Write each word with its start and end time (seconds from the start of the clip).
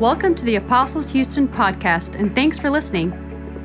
Welcome 0.00 0.34
to 0.34 0.44
the 0.44 0.56
Apostles 0.56 1.10
Houston 1.12 1.48
podcast, 1.48 2.20
and 2.20 2.34
thanks 2.34 2.58
for 2.58 2.68
listening. 2.68 3.14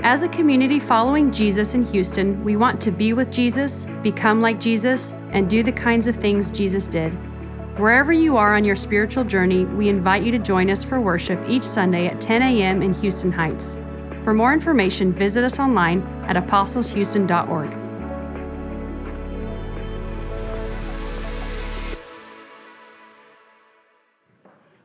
As 0.02 0.24
a 0.24 0.30
community 0.30 0.80
following 0.80 1.30
Jesus 1.30 1.76
in 1.76 1.86
Houston, 1.88 2.42
we 2.42 2.55
want 2.55 2.80
to 2.80 2.89
be 2.89 3.12
with 3.12 3.30
Jesus, 3.30 3.88
become 4.02 4.39
like 4.39 4.57
Jesus, 4.57 5.16
and 5.32 5.50
do 5.50 5.62
the 5.62 5.73
kinds 5.73 6.07
of 6.07 6.16
things 6.16 6.50
Jesus 6.50 6.88
did. 6.88 7.12
Wherever 7.78 8.14
you 8.14 8.38
are 8.38 8.55
on 8.55 8.64
your 8.64 8.78
spiritual 8.78 9.25
journey, 9.25 9.66
we 9.66 9.89
invite 9.89 10.23
you 10.23 10.32
to 10.32 10.39
join 10.39 10.70
us 10.70 10.86
for 10.86 11.02
worship 11.02 11.44
each 11.50 11.66
Sunday 11.66 12.07
at 12.07 12.21
10 12.21 12.41
a.m. 12.43 12.82
in 12.82 12.93
Houston 12.93 13.34
Heights. 13.34 13.84
For 14.23 14.34
more 14.34 14.54
information, 14.54 15.11
visit 15.11 15.43
us 15.43 15.59
online 15.59 16.02
at 16.29 16.38
apostleshouston.org. 16.38 17.75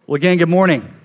Well, 0.09 0.17
again, 0.17 0.39
good 0.39 0.49
morning. 0.49 0.96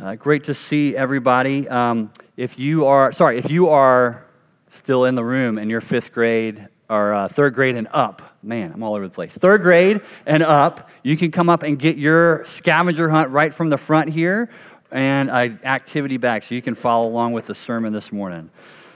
Uh, 0.00 0.14
great 0.14 0.44
to 0.44 0.54
see 0.54 0.96
everybody. 0.96 1.68
Um, 1.68 2.12
if 2.36 2.56
you 2.56 2.86
are, 2.86 3.10
sorry, 3.12 3.36
if 3.36 3.50
you 3.50 3.70
are 3.70 4.24
still 4.70 5.04
in 5.04 5.16
the 5.16 5.24
room 5.24 5.58
and 5.58 5.68
you're 5.68 5.80
fifth 5.80 6.12
grade 6.12 6.68
or 6.88 7.12
uh, 7.12 7.26
third 7.26 7.52
grade 7.54 7.74
and 7.74 7.88
up, 7.90 8.36
man, 8.40 8.70
I'm 8.72 8.84
all 8.84 8.94
over 8.94 9.08
the 9.08 9.12
place. 9.12 9.32
Third 9.32 9.62
grade 9.62 10.00
and 10.24 10.44
up, 10.44 10.88
you 11.02 11.16
can 11.16 11.32
come 11.32 11.48
up 11.48 11.64
and 11.64 11.76
get 11.76 11.96
your 11.96 12.44
scavenger 12.46 13.08
hunt 13.08 13.30
right 13.30 13.52
from 13.52 13.70
the 13.70 13.76
front 13.78 14.10
here 14.10 14.50
and 14.92 15.30
an 15.30 15.58
activity 15.64 16.16
bag 16.16 16.44
so 16.44 16.54
you 16.54 16.62
can 16.62 16.76
follow 16.76 17.08
along 17.08 17.32
with 17.32 17.46
the 17.46 17.54
sermon 17.54 17.92
this 17.92 18.12
morning. 18.12 18.50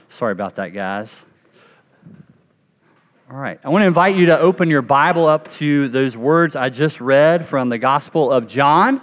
Sorry 0.07 0.31
about 0.31 0.55
that, 0.55 0.69
guys. 0.69 1.13
All 3.29 3.37
right. 3.37 3.59
I 3.61 3.69
want 3.69 3.81
to 3.81 3.87
invite 3.87 4.15
you 4.15 4.27
to 4.27 4.39
open 4.39 4.69
your 4.69 4.81
Bible 4.81 5.25
up 5.25 5.51
to 5.55 5.89
those 5.89 6.15
words 6.15 6.55
I 6.55 6.69
just 6.69 7.01
read 7.01 7.45
from 7.45 7.67
the 7.67 7.77
Gospel 7.77 8.31
of 8.31 8.47
John. 8.47 9.01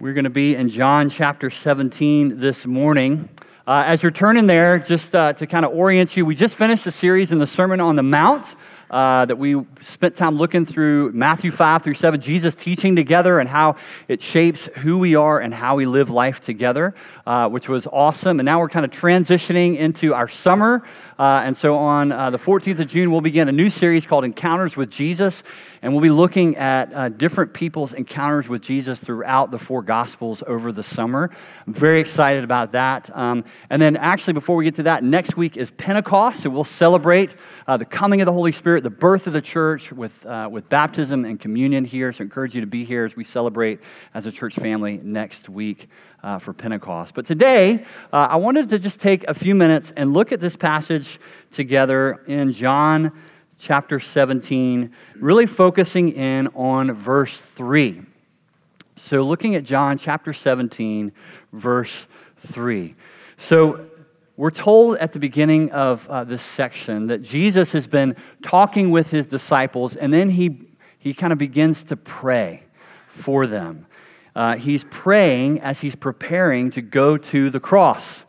We're 0.00 0.12
going 0.12 0.24
to 0.24 0.30
be 0.30 0.56
in 0.56 0.70
John 0.70 1.08
chapter 1.08 1.50
17 1.50 2.40
this 2.40 2.66
morning. 2.66 3.28
Uh, 3.64 3.84
as 3.86 4.02
you're 4.02 4.10
turning 4.10 4.48
there, 4.48 4.80
just 4.80 5.14
uh, 5.14 5.34
to 5.34 5.46
kind 5.46 5.64
of 5.64 5.72
orient 5.72 6.16
you, 6.16 6.26
we 6.26 6.34
just 6.34 6.56
finished 6.56 6.84
a 6.86 6.90
series 6.90 7.30
in 7.30 7.38
the 7.38 7.46
Sermon 7.46 7.80
on 7.80 7.94
the 7.94 8.02
Mount. 8.02 8.56
Uh, 8.90 9.24
that 9.24 9.36
we 9.36 9.60
spent 9.80 10.14
time 10.14 10.36
looking 10.36 10.64
through 10.64 11.10
Matthew 11.12 11.50
5 11.50 11.82
through 11.82 11.94
7, 11.94 12.20
Jesus 12.20 12.54
teaching 12.54 12.94
together 12.94 13.40
and 13.40 13.48
how 13.48 13.74
it 14.06 14.22
shapes 14.22 14.66
who 14.76 14.98
we 14.98 15.16
are 15.16 15.40
and 15.40 15.52
how 15.52 15.74
we 15.74 15.86
live 15.86 16.10
life 16.10 16.40
together, 16.40 16.94
uh, 17.26 17.48
which 17.48 17.68
was 17.68 17.88
awesome. 17.88 18.38
And 18.38 18.44
now 18.44 18.60
we're 18.60 18.68
kind 18.68 18.84
of 18.84 18.92
transitioning 18.92 19.76
into 19.78 20.14
our 20.14 20.28
summer. 20.28 20.84
Uh, 21.18 21.42
and 21.44 21.56
so 21.56 21.76
on 21.76 22.12
uh, 22.12 22.30
the 22.30 22.38
14th 22.38 22.78
of 22.78 22.86
June, 22.86 23.10
we'll 23.10 23.20
begin 23.20 23.48
a 23.48 23.52
new 23.52 23.70
series 23.70 24.06
called 24.06 24.24
Encounters 24.24 24.76
with 24.76 24.90
Jesus. 24.90 25.42
And 25.84 25.92
we'll 25.92 26.00
be 26.00 26.08
looking 26.08 26.56
at 26.56 26.94
uh, 26.94 27.10
different 27.10 27.52
people's 27.52 27.92
encounters 27.92 28.48
with 28.48 28.62
Jesus 28.62 29.00
throughout 29.00 29.50
the 29.50 29.58
four 29.58 29.82
Gospels 29.82 30.42
over 30.46 30.72
the 30.72 30.82
summer. 30.82 31.30
I'm 31.66 31.74
very 31.74 32.00
excited 32.00 32.42
about 32.42 32.72
that. 32.72 33.14
Um, 33.14 33.44
and 33.68 33.82
then, 33.82 33.98
actually, 33.98 34.32
before 34.32 34.56
we 34.56 34.64
get 34.64 34.76
to 34.76 34.84
that, 34.84 35.04
next 35.04 35.36
week 35.36 35.58
is 35.58 35.70
Pentecost. 35.70 36.46
and 36.46 36.54
we'll 36.54 36.64
celebrate 36.64 37.34
uh, 37.66 37.76
the 37.76 37.84
coming 37.84 38.22
of 38.22 38.24
the 38.24 38.32
Holy 38.32 38.50
Spirit, 38.50 38.82
the 38.82 38.88
birth 38.88 39.26
of 39.26 39.34
the 39.34 39.42
church 39.42 39.92
with, 39.92 40.24
uh, 40.24 40.48
with 40.50 40.70
baptism 40.70 41.26
and 41.26 41.38
communion 41.38 41.84
here. 41.84 42.14
So, 42.14 42.22
I 42.22 42.24
encourage 42.24 42.54
you 42.54 42.62
to 42.62 42.66
be 42.66 42.86
here 42.86 43.04
as 43.04 43.14
we 43.14 43.22
celebrate 43.22 43.78
as 44.14 44.24
a 44.24 44.32
church 44.32 44.54
family 44.54 44.98
next 45.02 45.50
week. 45.50 45.90
Uh, 46.22 46.38
for 46.38 46.54
Pentecost. 46.54 47.14
But 47.14 47.26
today, 47.26 47.84
uh, 48.10 48.28
I 48.30 48.36
wanted 48.36 48.70
to 48.70 48.78
just 48.78 48.98
take 48.98 49.24
a 49.24 49.34
few 49.34 49.54
minutes 49.54 49.92
and 49.94 50.14
look 50.14 50.32
at 50.32 50.40
this 50.40 50.56
passage 50.56 51.20
together 51.50 52.22
in 52.26 52.54
John 52.54 53.12
chapter 53.58 54.00
17, 54.00 54.92
really 55.16 55.46
focusing 55.46 56.10
in 56.12 56.48
on 56.48 56.92
verse 56.92 57.36
3. 57.36 58.02
So, 58.96 59.22
looking 59.22 59.54
at 59.54 59.64
John 59.64 59.98
chapter 59.98 60.32
17, 60.32 61.12
verse 61.52 62.06
3. 62.38 62.94
So, 63.38 63.86
we're 64.36 64.50
told 64.50 64.96
at 64.96 65.12
the 65.12 65.20
beginning 65.20 65.70
of 65.70 66.08
uh, 66.08 66.24
this 66.24 66.42
section 66.42 67.06
that 67.06 67.22
Jesus 67.22 67.70
has 67.72 67.86
been 67.86 68.16
talking 68.42 68.90
with 68.90 69.10
his 69.10 69.26
disciples, 69.26 69.94
and 69.94 70.12
then 70.12 70.30
he, 70.30 70.68
he 70.98 71.14
kind 71.14 71.32
of 71.32 71.38
begins 71.38 71.84
to 71.84 71.96
pray 71.96 72.64
for 73.06 73.46
them. 73.46 73.86
Uh, 74.34 74.56
he's 74.56 74.84
praying 74.90 75.60
as 75.60 75.80
he's 75.80 75.94
preparing 75.94 76.70
to 76.72 76.82
go 76.82 77.16
to 77.16 77.50
the 77.50 77.60
cross. 77.60 78.24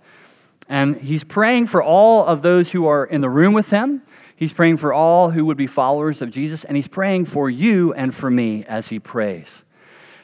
And 0.69 0.97
he's 0.97 1.23
praying 1.23 1.67
for 1.67 1.81
all 1.81 2.25
of 2.25 2.41
those 2.41 2.72
who 2.72 2.85
are 2.85 3.05
in 3.05 3.22
the 3.22 3.29
room 3.29 3.53
with 3.53 3.69
him. 3.69 4.01
He's 4.35 4.51
praying 4.51 4.78
for 4.78 4.94
all 4.94 5.29
who 5.31 5.46
would 5.46 5.57
be 5.57 5.68
followers 5.68 6.22
of 6.22 6.29
Jesus, 6.29 6.66
and 6.66 6.75
he's 6.75 6.88
praying 6.88 7.25
for 7.25 7.50
you 7.50 7.94
and 7.94 8.13
for 8.13 8.29
me 8.29 8.66
as 8.66 8.90
he 8.90 9.00
prays. 9.00 9.62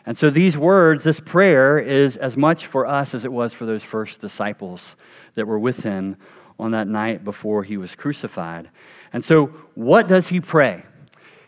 And 0.05 0.17
so, 0.17 0.29
these 0.29 0.57
words, 0.57 1.03
this 1.03 1.19
prayer, 1.19 1.77
is 1.77 2.17
as 2.17 2.35
much 2.35 2.65
for 2.65 2.87
us 2.87 3.13
as 3.13 3.23
it 3.23 3.31
was 3.31 3.53
for 3.53 3.65
those 3.65 3.83
first 3.83 4.19
disciples 4.19 4.95
that 5.35 5.47
were 5.47 5.59
with 5.59 5.83
him 5.83 6.17
on 6.59 6.71
that 6.71 6.87
night 6.87 7.23
before 7.23 7.63
he 7.63 7.77
was 7.77 7.95
crucified. 7.95 8.69
And 9.13 9.23
so, 9.23 9.47
what 9.75 10.07
does 10.07 10.27
he 10.27 10.41
pray? 10.41 10.83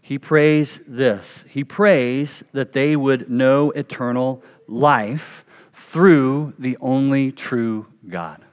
He 0.01 0.19
prays 0.19 0.79
this 0.87 1.43
He 1.49 1.63
prays 1.63 2.43
that 2.53 2.73
they 2.73 2.95
would 2.95 3.29
know 3.29 3.71
eternal 3.71 4.43
life 4.67 5.43
through 5.73 6.53
the 6.59 6.77
only 6.79 7.31
true 7.31 7.87
God. 8.07 8.43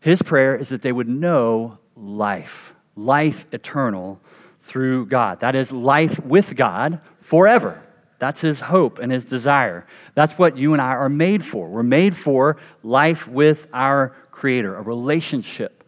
His 0.00 0.22
prayer 0.22 0.54
is 0.54 0.68
that 0.68 0.82
they 0.82 0.92
would 0.92 1.08
know 1.08 1.78
life 1.96 2.74
life 2.98 3.46
eternal 3.52 4.20
through 4.62 5.06
God. 5.06 5.40
That 5.40 5.54
is 5.54 5.72
life 5.72 6.22
with 6.24 6.56
God 6.56 7.00
forever. 7.20 7.82
That's 8.18 8.40
his 8.40 8.60
hope 8.60 8.98
and 8.98 9.12
his 9.12 9.24
desire. 9.24 9.86
That's 10.14 10.32
what 10.32 10.56
you 10.56 10.72
and 10.72 10.82
I 10.82 10.90
are 10.90 11.08
made 11.08 11.44
for. 11.44 11.68
We're 11.68 11.82
made 11.84 12.16
for 12.16 12.56
life 12.82 13.28
with 13.28 13.68
our 13.72 14.14
Creator, 14.32 14.76
a 14.76 14.82
relationship 14.82 15.78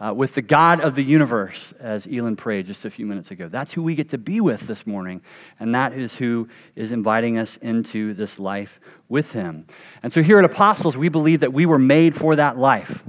uh, 0.00 0.14
with 0.14 0.34
the 0.34 0.42
God 0.42 0.80
of 0.80 0.94
the 0.94 1.02
universe, 1.02 1.74
as 1.80 2.06
Elon 2.06 2.36
prayed 2.36 2.66
just 2.66 2.84
a 2.84 2.90
few 2.90 3.04
minutes 3.04 3.30
ago. 3.30 3.48
That's 3.48 3.72
who 3.72 3.82
we 3.82 3.94
get 3.94 4.10
to 4.10 4.18
be 4.18 4.40
with 4.40 4.66
this 4.66 4.86
morning, 4.86 5.22
and 5.58 5.74
that 5.74 5.92
is 5.92 6.14
who 6.14 6.48
is 6.76 6.92
inviting 6.92 7.36
us 7.36 7.56
into 7.56 8.14
this 8.14 8.38
life 8.38 8.80
with 9.08 9.32
him. 9.32 9.66
And 10.02 10.12
so 10.12 10.22
here 10.22 10.38
at 10.38 10.44
Apostles, 10.44 10.96
we 10.96 11.08
believe 11.08 11.40
that 11.40 11.52
we 11.52 11.66
were 11.66 11.78
made 11.78 12.14
for 12.14 12.36
that 12.36 12.56
life 12.56 13.02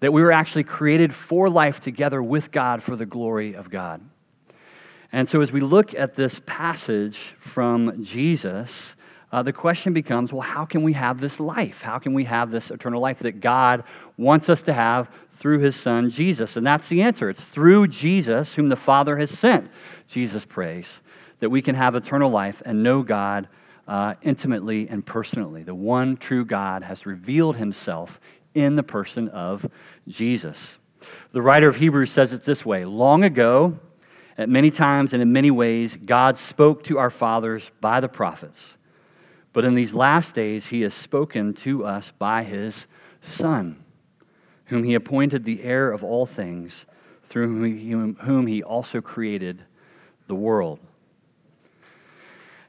that 0.00 0.12
we 0.12 0.22
were 0.22 0.32
actually 0.32 0.64
created 0.64 1.14
for 1.14 1.48
life 1.48 1.80
together 1.80 2.22
with 2.22 2.50
God 2.50 2.82
for 2.82 2.96
the 2.96 3.06
glory 3.06 3.54
of 3.54 3.70
God. 3.70 4.00
And 5.12 5.28
so, 5.28 5.40
as 5.40 5.52
we 5.52 5.60
look 5.60 5.94
at 5.94 6.14
this 6.14 6.40
passage 6.44 7.34
from 7.38 8.04
Jesus, 8.04 8.96
uh, 9.32 9.42
the 9.42 9.52
question 9.52 9.92
becomes 9.92 10.32
well, 10.32 10.42
how 10.42 10.64
can 10.64 10.82
we 10.82 10.92
have 10.94 11.20
this 11.20 11.40
life? 11.40 11.82
How 11.82 11.98
can 11.98 12.14
we 12.14 12.24
have 12.24 12.50
this 12.50 12.70
eternal 12.70 13.00
life 13.00 13.20
that 13.20 13.40
God 13.40 13.84
wants 14.16 14.48
us 14.48 14.62
to 14.62 14.72
have 14.72 15.10
through 15.38 15.60
his 15.60 15.76
son 15.76 16.10
Jesus? 16.10 16.56
And 16.56 16.66
that's 16.66 16.88
the 16.88 17.02
answer. 17.02 17.28
It's 17.28 17.42
through 17.42 17.88
Jesus, 17.88 18.54
whom 18.54 18.68
the 18.68 18.76
Father 18.76 19.16
has 19.16 19.30
sent, 19.30 19.70
Jesus 20.08 20.44
prays, 20.44 21.00
that 21.40 21.50
we 21.50 21.62
can 21.62 21.74
have 21.74 21.94
eternal 21.94 22.30
life 22.30 22.62
and 22.64 22.82
know 22.82 23.02
God 23.02 23.48
uh, 23.88 24.14
intimately 24.22 24.88
and 24.88 25.04
personally. 25.04 25.62
The 25.62 25.74
one 25.74 26.16
true 26.16 26.44
God 26.44 26.82
has 26.82 27.06
revealed 27.06 27.56
himself 27.56 28.20
in 28.56 28.74
the 28.74 28.82
person 28.82 29.28
of 29.28 29.70
Jesus. 30.08 30.78
The 31.32 31.42
writer 31.42 31.68
of 31.68 31.76
Hebrews 31.76 32.10
says 32.10 32.32
it 32.32 32.42
this 32.42 32.64
way 32.64 32.84
Long 32.84 33.22
ago, 33.22 33.78
at 34.38 34.48
many 34.48 34.70
times 34.70 35.12
and 35.12 35.22
in 35.22 35.32
many 35.32 35.50
ways, 35.50 35.96
God 35.96 36.36
spoke 36.36 36.82
to 36.84 36.98
our 36.98 37.10
fathers 37.10 37.70
by 37.80 38.00
the 38.00 38.08
prophets. 38.08 38.76
But 39.52 39.64
in 39.64 39.74
these 39.74 39.94
last 39.94 40.34
days, 40.34 40.66
he 40.66 40.82
has 40.82 40.92
spoken 40.92 41.54
to 41.54 41.84
us 41.84 42.12
by 42.18 42.42
his 42.42 42.86
Son, 43.22 43.82
whom 44.66 44.84
he 44.84 44.94
appointed 44.94 45.44
the 45.44 45.62
heir 45.62 45.90
of 45.90 46.04
all 46.04 46.26
things, 46.26 46.84
through 47.24 48.14
whom 48.18 48.46
he 48.46 48.62
also 48.62 49.00
created 49.00 49.64
the 50.26 50.34
world. 50.34 50.80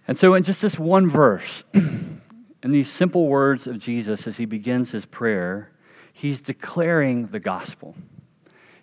And 0.08 0.18
so, 0.18 0.34
in 0.34 0.44
just 0.44 0.62
this 0.62 0.80
one 0.80 1.10
verse, 1.10 1.64
in 1.74 2.22
these 2.64 2.90
simple 2.90 3.28
words 3.28 3.68
of 3.68 3.78
Jesus 3.80 4.26
as 4.26 4.38
he 4.38 4.46
begins 4.46 4.92
his 4.92 5.06
prayer, 5.06 5.72
he's 6.18 6.42
declaring 6.42 7.28
the 7.28 7.40
gospel. 7.40 7.94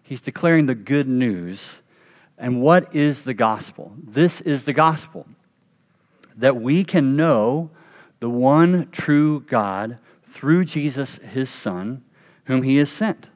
He's 0.05 0.23
declaring 0.23 0.67
the 0.67 0.75
good 0.77 1.09
news. 1.09 1.83
And 2.39 2.63
what 2.63 2.95
is 2.95 3.23
the 3.23 3.35
gospel? 3.35 3.93
This 4.01 4.41
is 4.41 4.65
the 4.65 4.73
gospel 4.73 5.27
that 6.37 6.57
we 6.57 6.85
can 6.85 7.17
know 7.17 7.71
the 8.21 8.31
one 8.31 8.89
true 8.93 9.41
God 9.41 9.99
through 10.23 10.65
Jesus, 10.65 11.19
his 11.19 11.51
Son, 11.51 12.05
whom 12.45 12.63
he 12.63 12.77
has 12.77 12.91
sent. 12.91 13.27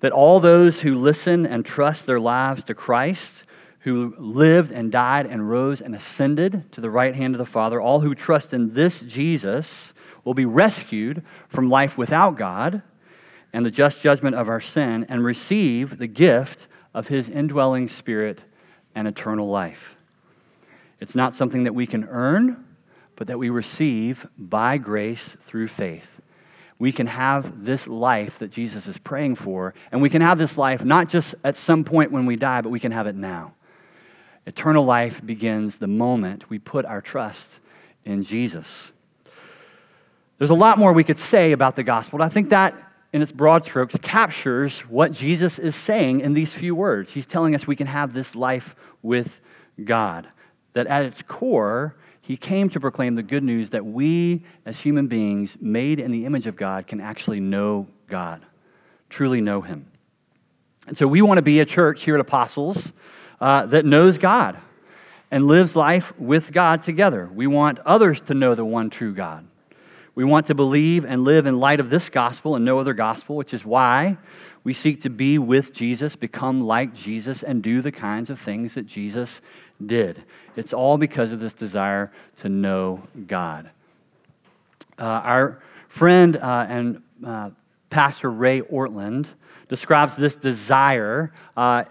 That 0.00 0.12
all 0.12 0.38
those 0.38 0.80
who 0.80 0.94
listen 0.94 1.46
and 1.46 1.64
trust 1.64 2.04
their 2.04 2.20
lives 2.20 2.64
to 2.64 2.74
Christ, 2.74 3.44
who 3.80 4.14
lived 4.18 4.72
and 4.72 4.92
died 4.92 5.24
and 5.24 5.48
rose 5.48 5.80
and 5.80 5.94
ascended 5.94 6.70
to 6.72 6.82
the 6.82 6.90
right 6.90 7.14
hand 7.14 7.34
of 7.34 7.38
the 7.38 7.46
Father, 7.46 7.80
all 7.80 8.00
who 8.00 8.14
trust 8.14 8.52
in 8.52 8.74
this 8.74 9.00
Jesus 9.00 9.94
will 10.22 10.34
be 10.34 10.44
rescued 10.44 11.22
from 11.48 11.70
life 11.70 11.96
without 11.96 12.36
God 12.36 12.82
and 13.52 13.64
the 13.64 13.70
just 13.70 14.02
judgment 14.02 14.36
of 14.36 14.48
our 14.48 14.60
sin 14.60 15.06
and 15.08 15.24
receive 15.24 15.98
the 15.98 16.06
gift 16.06 16.66
of 16.94 17.08
his 17.08 17.28
indwelling 17.28 17.88
spirit 17.88 18.42
and 18.94 19.08
eternal 19.08 19.48
life. 19.48 19.96
It's 21.00 21.14
not 21.14 21.34
something 21.34 21.64
that 21.64 21.74
we 21.74 21.86
can 21.86 22.04
earn, 22.04 22.64
but 23.16 23.26
that 23.26 23.38
we 23.38 23.50
receive 23.50 24.26
by 24.36 24.78
grace 24.78 25.36
through 25.42 25.68
faith. 25.68 26.20
We 26.78 26.92
can 26.92 27.06
have 27.06 27.64
this 27.64 27.86
life 27.86 28.38
that 28.38 28.50
Jesus 28.50 28.86
is 28.86 28.96
praying 28.96 29.34
for, 29.34 29.74
and 29.92 30.00
we 30.00 30.08
can 30.08 30.22
have 30.22 30.38
this 30.38 30.56
life 30.56 30.84
not 30.84 31.08
just 31.08 31.34
at 31.44 31.56
some 31.56 31.84
point 31.84 32.10
when 32.10 32.24
we 32.24 32.36
die, 32.36 32.62
but 32.62 32.70
we 32.70 32.80
can 32.80 32.92
have 32.92 33.06
it 33.06 33.14
now. 33.14 33.52
Eternal 34.46 34.84
life 34.84 35.24
begins 35.24 35.78
the 35.78 35.86
moment 35.86 36.48
we 36.48 36.58
put 36.58 36.86
our 36.86 37.02
trust 37.02 37.60
in 38.04 38.22
Jesus. 38.22 38.90
There's 40.38 40.50
a 40.50 40.54
lot 40.54 40.78
more 40.78 40.94
we 40.94 41.04
could 41.04 41.18
say 41.18 41.52
about 41.52 41.76
the 41.76 41.82
gospel, 41.82 42.18
but 42.18 42.24
I 42.24 42.30
think 42.30 42.48
that, 42.48 42.74
in 43.12 43.22
its 43.22 43.32
broad 43.32 43.64
strokes, 43.64 43.96
captures 44.02 44.80
what 44.80 45.12
Jesus 45.12 45.58
is 45.58 45.74
saying 45.74 46.20
in 46.20 46.32
these 46.32 46.52
few 46.52 46.74
words. 46.74 47.10
He's 47.10 47.26
telling 47.26 47.54
us 47.54 47.66
we 47.66 47.76
can 47.76 47.88
have 47.88 48.12
this 48.12 48.34
life 48.34 48.76
with 49.02 49.40
God, 49.82 50.28
that 50.74 50.86
at 50.86 51.04
its 51.04 51.22
core, 51.22 51.96
he 52.20 52.36
came 52.36 52.68
to 52.70 52.80
proclaim 52.80 53.16
the 53.16 53.22
good 53.22 53.42
news 53.42 53.70
that 53.70 53.84
we, 53.84 54.44
as 54.64 54.80
human 54.80 55.08
beings 55.08 55.56
made 55.60 55.98
in 55.98 56.12
the 56.12 56.26
image 56.26 56.46
of 56.46 56.54
God, 56.54 56.86
can 56.86 57.00
actually 57.00 57.40
know 57.40 57.88
God, 58.06 58.44
truly 59.08 59.40
know 59.40 59.62
Him. 59.62 59.90
And 60.86 60.96
so 60.96 61.08
we 61.08 61.22
want 61.22 61.38
to 61.38 61.42
be 61.42 61.60
a 61.60 61.64
church 61.64 62.04
here 62.04 62.14
at 62.14 62.20
Apostles 62.20 62.92
uh, 63.40 63.66
that 63.66 63.84
knows 63.84 64.18
God 64.18 64.58
and 65.30 65.46
lives 65.46 65.74
life 65.74 66.12
with 66.18 66.52
God 66.52 66.82
together. 66.82 67.28
We 67.32 67.46
want 67.46 67.78
others 67.80 68.20
to 68.22 68.34
know 68.34 68.54
the 68.54 68.64
one 68.64 68.90
true 68.90 69.14
God. 69.14 69.46
We 70.20 70.26
want 70.26 70.44
to 70.48 70.54
believe 70.54 71.06
and 71.06 71.24
live 71.24 71.46
in 71.46 71.60
light 71.60 71.80
of 71.80 71.88
this 71.88 72.10
gospel 72.10 72.54
and 72.54 72.62
no 72.62 72.78
other 72.78 72.92
gospel, 72.92 73.36
which 73.36 73.54
is 73.54 73.64
why 73.64 74.18
we 74.64 74.74
seek 74.74 75.00
to 75.00 75.08
be 75.08 75.38
with 75.38 75.72
Jesus, 75.72 76.14
become 76.14 76.60
like 76.60 76.92
Jesus, 76.92 77.42
and 77.42 77.62
do 77.62 77.80
the 77.80 77.90
kinds 77.90 78.28
of 78.28 78.38
things 78.38 78.74
that 78.74 78.86
Jesus 78.86 79.40
did. 79.86 80.22
It's 80.56 80.74
all 80.74 80.98
because 80.98 81.32
of 81.32 81.40
this 81.40 81.54
desire 81.54 82.12
to 82.36 82.50
know 82.50 83.02
God. 83.26 83.70
Uh, 84.98 85.04
our 85.04 85.62
friend 85.88 86.36
uh, 86.36 86.66
and 86.68 87.02
uh, 87.24 87.48
Pastor 87.88 88.30
Ray 88.30 88.60
Ortlund 88.60 89.26
describes 89.70 90.18
this 90.18 90.36
desire 90.36 91.32
uh, 91.56 91.84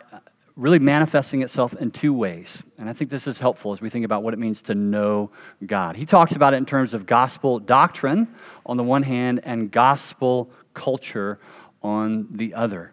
really 0.59 0.79
manifesting 0.79 1.41
itself 1.41 1.73
in 1.75 1.89
two 1.89 2.13
ways. 2.13 2.63
And 2.77 2.89
I 2.89 2.94
think 2.94 3.09
this 3.09 3.27
is 3.27 3.39
helpful 3.39 3.71
as 3.71 3.79
we 3.79 3.89
think 3.89 4.03
about 4.03 4.23
what 4.23 4.33
it 4.33 4.38
means 4.38 4.61
to 4.63 4.75
know 4.75 5.31
God. 5.65 5.95
He 5.95 6.06
talks 6.06 6.33
about 6.33 6.53
it 6.53 6.57
in 6.57 6.65
terms 6.65 6.94
of 6.94 7.06
gospel 7.06 7.59
doctrine 7.59 8.27
on 8.65 8.75
the 8.75 8.83
one 8.83 9.03
hand 9.03 9.39
and 9.44 9.71
gospel 9.71 10.51
culture 10.73 11.39
on 11.81 12.27
the 12.31 12.53
other. 12.53 12.91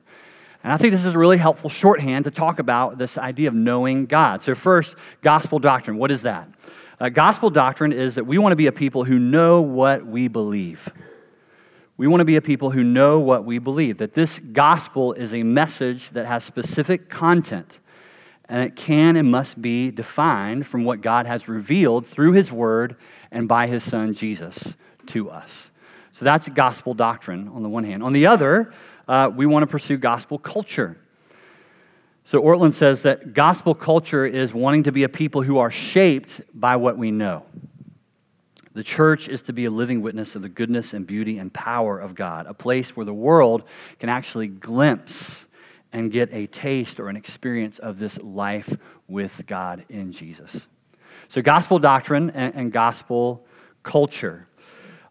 And 0.62 0.72
I 0.72 0.76
think 0.76 0.92
this 0.92 1.04
is 1.04 1.12
a 1.12 1.18
really 1.18 1.38
helpful 1.38 1.68
shorthand 1.68 2.24
to 2.24 2.30
talk 2.30 2.60
about 2.60 2.98
this 2.98 3.18
idea 3.18 3.48
of 3.48 3.54
knowing 3.54 4.06
God. 4.06 4.42
So, 4.42 4.54
first, 4.54 4.94
gospel 5.22 5.58
doctrine. 5.58 5.96
What 5.96 6.10
is 6.10 6.22
that? 6.22 6.48
Uh, 7.00 7.08
gospel 7.08 7.50
doctrine 7.50 7.92
is 7.92 8.14
that 8.14 8.24
we 8.24 8.38
want 8.38 8.52
to 8.52 8.56
be 8.56 8.68
a 8.68 8.72
people 8.72 9.04
who 9.04 9.18
know 9.18 9.60
what 9.60 10.06
we 10.06 10.28
believe. 10.28 10.88
We 11.98 12.06
want 12.06 12.20
to 12.20 12.26
be 12.26 12.37
a 12.37 12.43
people 12.43 12.70
who 12.70 12.84
know 12.84 13.19
what 13.19 13.44
we 13.44 13.58
believe, 13.58 13.98
that 13.98 14.12
this 14.12 14.38
gospel 14.38 15.14
is 15.14 15.32
a 15.32 15.43
message 15.43 16.10
that 16.10 16.26
has 16.26 16.44
specific 16.44 17.08
content, 17.08 17.78
and 18.48 18.62
it 18.62 18.76
can 18.76 19.16
and 19.16 19.31
must 19.31 19.60
be 19.62 19.90
defined 19.90 20.66
from 20.66 20.84
what 20.84 21.00
God 21.00 21.26
has 21.26 21.48
revealed 21.48 22.06
through 22.06 22.32
His 22.32 22.52
Word 22.52 22.96
and 23.31 23.48
by 23.48 23.66
His 23.66 23.82
Son 23.82 24.12
Jesus 24.12 24.75
to 25.06 25.31
us. 25.31 25.70
So 26.12 26.25
that's 26.25 26.48
gospel 26.48 26.93
doctrine 26.93 27.48
on 27.48 27.62
the 27.62 27.69
one 27.69 27.84
hand. 27.84 28.02
On 28.02 28.12
the 28.12 28.26
other, 28.26 28.72
uh, 29.08 29.31
we 29.34 29.46
want 29.46 29.62
to 29.62 29.66
pursue 29.66 29.96
gospel 29.96 30.38
culture. 30.38 30.99
So 32.25 32.42
Ortlund 32.42 32.72
says 32.72 33.02
that 33.02 33.34
gospel 33.34 33.75
culture 33.75 34.26
is 34.26 34.52
wanting 34.52 34.82
to 34.84 34.92
be 34.92 35.04
a 35.04 35.08
people 35.08 35.42
who 35.42 35.58
are 35.58 35.70
shaped 35.70 36.40
by 36.52 36.76
what 36.76 36.99
we 36.99 37.10
know. 37.10 37.44
The 38.76 38.84
church 38.84 39.26
is 39.26 39.40
to 39.44 39.55
be 39.55 39.64
a 39.64 39.70
living 39.70 40.02
witness 40.02 40.37
of 40.37 40.43
the 40.43 40.50
goodness 40.50 40.93
and 40.93 41.06
beauty 41.06 41.38
and 41.38 41.50
power 41.50 41.99
of 41.99 42.14
God, 42.14 42.44
a 42.46 42.52
place 42.52 42.94
where 42.94 43.06
the 43.06 43.14
world 43.14 43.62
can 43.99 44.11
actually 44.11 44.49
glimpse 44.49 45.46
and 45.94 46.12
get 46.12 46.28
a 46.31 46.46
taste 46.46 47.00
or 47.00 47.08
an 47.08 47.17
experience 47.17 47.78
of 47.78 47.99
this 47.99 48.20
life 48.20 48.76
with 49.08 49.46
God 49.46 49.87
in 49.88 50.12
Jesus. 50.12 50.69
So, 51.28 51.40
gospel 51.40 51.78
doctrine 51.78 52.28
and, 52.32 52.55
and 52.55 52.70
gospel 52.70 53.46
culture. 53.82 54.46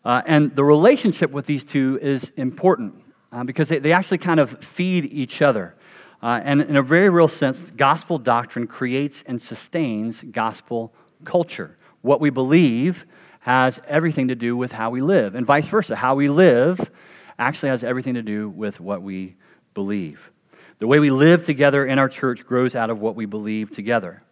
Uh, 0.06 0.22
and 0.28 0.56
the 0.56 0.64
relationship 0.64 1.32
with 1.32 1.48
these 1.48 1.64
two 1.64 1.98
is 2.04 2.32
important 2.38 2.94
uh, 3.32 3.44
because 3.46 3.68
they, 3.70 3.80
they 3.80 3.94
actually 3.94 4.20
kind 4.20 4.40
of 4.40 4.64
feed 4.64 5.06
each 5.06 5.42
other. 5.42 5.74
Uh, 6.22 6.40
and 6.44 6.62
in 6.62 6.76
a 6.76 6.84
very 6.84 7.10
real 7.10 7.28
sense, 7.28 7.72
gospel 7.76 8.20
doctrine 8.20 8.68
creates 8.68 9.24
and 9.26 9.42
sustains 9.42 10.22
gospel 10.22 10.94
culture. 11.24 11.80
What 12.04 12.22
we 12.22 12.30
believe 12.30 13.08
has 13.46 13.80
everything 13.88 14.30
to 14.30 14.34
do 14.34 14.58
with 14.58 14.72
how 14.72 14.90
we 14.90 15.02
live, 15.02 15.36
and 15.36 15.46
vice 15.46 15.68
versa. 15.68 15.96
How 15.96 16.16
we 16.16 16.30
live 16.30 16.90
actually 17.38 17.70
has 17.70 17.84
everything 17.84 18.16
to 18.16 18.24
do 18.24 18.50
with 18.50 18.80
what 18.80 19.04
we 19.04 19.36
believe. 19.76 20.32
The 20.80 20.88
way 20.88 20.98
we 20.98 21.12
live 21.12 21.44
together 21.44 21.86
in 21.86 22.00
our 22.00 22.10
church 22.10 22.44
grows 22.44 22.74
out 22.74 22.90
of 22.90 23.00
what 23.00 23.16
we 23.16 23.28
believe 23.28 23.70
together. 23.70 24.24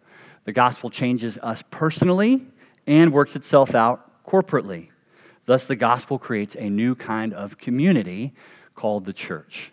The 0.46 0.52
gospel 0.52 0.90
changes 0.90 1.38
us 1.44 1.62
personally 1.70 2.44
and 2.88 3.12
works 3.12 3.36
itself 3.36 3.76
out 3.76 4.24
corporately. 4.26 4.88
Thus, 5.46 5.68
the 5.68 5.76
gospel 5.76 6.18
creates 6.18 6.56
a 6.56 6.68
new 6.68 6.96
kind 6.96 7.32
of 7.32 7.56
community 7.56 8.34
called 8.74 9.04
the 9.04 9.12
church. 9.12 9.70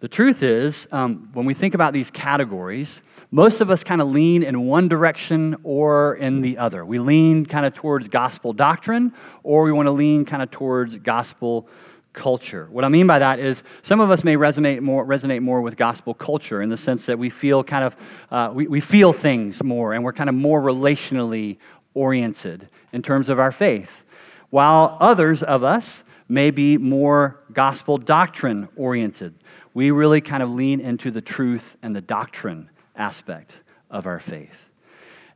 The 0.00 0.08
truth 0.08 0.42
is, 0.42 0.88
um, 0.92 1.28
when 1.34 1.44
we 1.44 1.52
think 1.52 1.74
about 1.74 1.92
these 1.92 2.10
categories, 2.10 3.02
most 3.30 3.60
of 3.60 3.70
us 3.70 3.84
kind 3.84 4.00
of 4.00 4.08
lean 4.08 4.42
in 4.42 4.66
one 4.66 4.88
direction 4.88 5.56
or 5.62 6.14
in 6.14 6.40
the 6.40 6.56
other. 6.56 6.86
We 6.86 6.98
lean 6.98 7.44
kind 7.44 7.66
of 7.66 7.74
towards 7.74 8.08
gospel 8.08 8.54
doctrine, 8.54 9.12
or 9.42 9.62
we 9.62 9.72
want 9.72 9.88
to 9.88 9.92
lean 9.92 10.24
kind 10.24 10.42
of 10.42 10.50
towards 10.50 10.96
gospel 10.96 11.68
culture. 12.14 12.66
What 12.70 12.82
I 12.82 12.88
mean 12.88 13.06
by 13.06 13.18
that 13.18 13.40
is 13.40 13.62
some 13.82 14.00
of 14.00 14.10
us 14.10 14.24
may 14.24 14.36
resonate 14.36 14.80
more, 14.80 15.04
resonate 15.04 15.42
more 15.42 15.60
with 15.60 15.76
gospel 15.76 16.14
culture 16.14 16.62
in 16.62 16.70
the 16.70 16.78
sense 16.78 17.04
that 17.04 17.18
we 17.18 17.28
feel 17.28 17.62
kind 17.62 17.84
of, 17.84 17.96
uh, 18.30 18.50
we, 18.54 18.66
we 18.66 18.80
feel 18.80 19.12
things 19.12 19.62
more 19.62 19.92
and 19.92 20.02
we're 20.02 20.14
kind 20.14 20.30
of 20.30 20.34
more 20.34 20.62
relationally 20.62 21.58
oriented 21.92 22.70
in 22.92 23.02
terms 23.02 23.28
of 23.28 23.38
our 23.38 23.52
faith. 23.52 24.04
While 24.48 24.96
others 24.98 25.42
of 25.42 25.62
us 25.62 26.02
may 26.26 26.50
be 26.50 26.78
more 26.78 27.40
gospel 27.52 27.98
doctrine 27.98 28.68
oriented. 28.76 29.34
We 29.74 29.90
really 29.90 30.20
kind 30.20 30.42
of 30.42 30.50
lean 30.50 30.80
into 30.80 31.10
the 31.10 31.20
truth 31.20 31.76
and 31.82 31.94
the 31.94 32.00
doctrine 32.00 32.70
aspect 32.96 33.52
of 33.90 34.06
our 34.06 34.20
faith. 34.20 34.68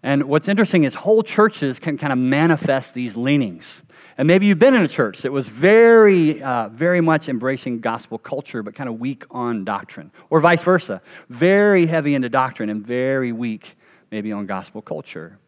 And 0.02 0.24
what's 0.24 0.48
interesting 0.48 0.84
is 0.84 0.94
whole 0.94 1.22
churches 1.22 1.78
can 1.78 1.96
kind 1.96 2.12
of 2.12 2.18
manifest 2.18 2.92
these 2.92 3.16
leanings. 3.16 3.80
And 4.18 4.28
maybe 4.28 4.46
you've 4.46 4.58
been 4.58 4.74
in 4.74 4.82
a 4.82 4.88
church 4.88 5.22
that 5.22 5.32
was 5.32 5.48
very, 5.48 6.42
uh, 6.42 6.68
very 6.68 7.00
much 7.00 7.28
embracing 7.28 7.80
gospel 7.80 8.18
culture, 8.18 8.62
but 8.62 8.74
kind 8.74 8.88
of 8.88 9.00
weak 9.00 9.24
on 9.30 9.64
doctrine, 9.64 10.12
or 10.30 10.40
vice 10.40 10.62
versa, 10.62 11.00
very 11.28 11.86
heavy 11.86 12.14
into 12.14 12.28
doctrine 12.28 12.68
and 12.68 12.86
very 12.86 13.32
weak 13.32 13.76
maybe 14.10 14.30
on 14.30 14.46
gospel 14.46 14.82
culture. 14.82 15.38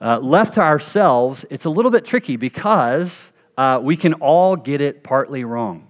Uh, 0.00 0.18
left 0.18 0.54
to 0.54 0.60
ourselves, 0.60 1.44
it's 1.50 1.64
a 1.64 1.70
little 1.70 1.90
bit 1.90 2.04
tricky 2.04 2.36
because 2.36 3.30
uh, 3.56 3.78
we 3.80 3.96
can 3.96 4.14
all 4.14 4.56
get 4.56 4.80
it 4.80 5.04
partly 5.04 5.44
wrong. 5.44 5.88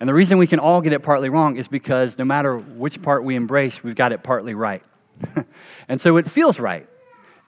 And 0.00 0.08
the 0.08 0.14
reason 0.14 0.38
we 0.38 0.46
can 0.46 0.60
all 0.60 0.80
get 0.80 0.92
it 0.92 1.02
partly 1.02 1.28
wrong 1.28 1.56
is 1.56 1.66
because 1.66 2.18
no 2.18 2.24
matter 2.24 2.56
which 2.56 3.02
part 3.02 3.24
we 3.24 3.34
embrace, 3.34 3.82
we've 3.82 3.96
got 3.96 4.12
it 4.12 4.22
partly 4.22 4.54
right. 4.54 4.82
and 5.88 6.00
so 6.00 6.16
it 6.16 6.30
feels 6.30 6.58
right. 6.58 6.88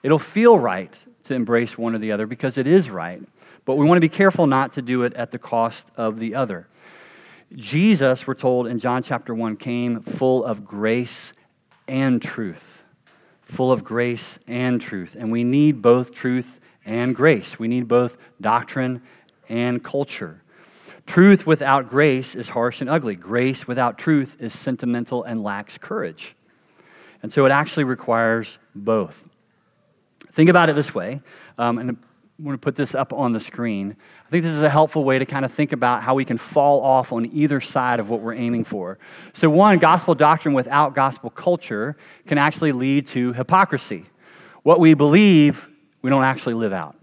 It'll 0.03 0.19
feel 0.19 0.59
right 0.59 0.93
to 1.23 1.33
embrace 1.33 1.77
one 1.77 1.95
or 1.95 1.99
the 1.99 2.11
other 2.11 2.27
because 2.27 2.57
it 2.57 2.67
is 2.67 2.89
right. 2.89 3.21
But 3.63 3.77
we 3.77 3.85
want 3.85 3.97
to 3.97 4.01
be 4.01 4.09
careful 4.09 4.47
not 4.47 4.73
to 4.73 4.81
do 4.81 5.03
it 5.03 5.13
at 5.13 5.31
the 5.31 5.39
cost 5.39 5.89
of 5.95 6.19
the 6.19 6.35
other. 6.35 6.67
Jesus, 7.55 8.25
we're 8.25 8.33
told 8.33 8.67
in 8.67 8.79
John 8.79 9.03
chapter 9.03 9.33
1, 9.33 9.57
came 9.57 10.01
full 10.01 10.43
of 10.43 10.65
grace 10.65 11.33
and 11.87 12.21
truth. 12.21 12.83
Full 13.43 13.71
of 13.71 13.83
grace 13.83 14.39
and 14.47 14.81
truth. 14.81 15.15
And 15.19 15.31
we 15.31 15.43
need 15.43 15.81
both 15.81 16.13
truth 16.13 16.59
and 16.85 17.15
grace. 17.15 17.59
We 17.59 17.67
need 17.67 17.87
both 17.87 18.17
doctrine 18.39 19.01
and 19.49 19.83
culture. 19.83 20.40
Truth 21.05 21.45
without 21.45 21.89
grace 21.89 22.35
is 22.35 22.49
harsh 22.49 22.81
and 22.81 22.89
ugly. 22.89 23.15
Grace 23.15 23.67
without 23.67 23.97
truth 23.97 24.37
is 24.39 24.57
sentimental 24.57 25.23
and 25.23 25.43
lacks 25.43 25.77
courage. 25.77 26.35
And 27.23 27.31
so 27.31 27.45
it 27.45 27.51
actually 27.51 27.83
requires 27.83 28.57
both. 28.73 29.23
Think 30.31 30.49
about 30.49 30.69
it 30.69 30.75
this 30.75 30.95
way, 30.95 31.21
um, 31.57 31.77
and 31.77 31.89
I'm 31.89 31.97
going 32.43 32.55
to 32.55 32.61
put 32.61 32.75
this 32.75 32.95
up 32.95 33.11
on 33.13 33.33
the 33.33 33.39
screen. 33.39 33.95
I 34.25 34.29
think 34.29 34.43
this 34.43 34.53
is 34.53 34.61
a 34.61 34.69
helpful 34.69 35.03
way 35.03 35.19
to 35.19 35.25
kind 35.25 35.43
of 35.43 35.51
think 35.51 35.73
about 35.73 36.03
how 36.03 36.15
we 36.15 36.25
can 36.25 36.37
fall 36.37 36.81
off 36.81 37.11
on 37.11 37.25
either 37.33 37.59
side 37.59 37.99
of 37.99 38.09
what 38.09 38.21
we're 38.21 38.33
aiming 38.33 38.63
for. 38.63 38.97
So, 39.33 39.49
one, 39.49 39.77
gospel 39.77 40.15
doctrine 40.15 40.53
without 40.53 40.95
gospel 40.95 41.29
culture 41.29 41.97
can 42.27 42.37
actually 42.37 42.71
lead 42.71 43.07
to 43.07 43.33
hypocrisy. 43.33 44.05
What 44.63 44.79
we 44.79 44.93
believe 44.93 45.67
we 46.01 46.09
don't 46.09 46.23
actually 46.23 46.53
live 46.53 46.73
out. 46.73 46.95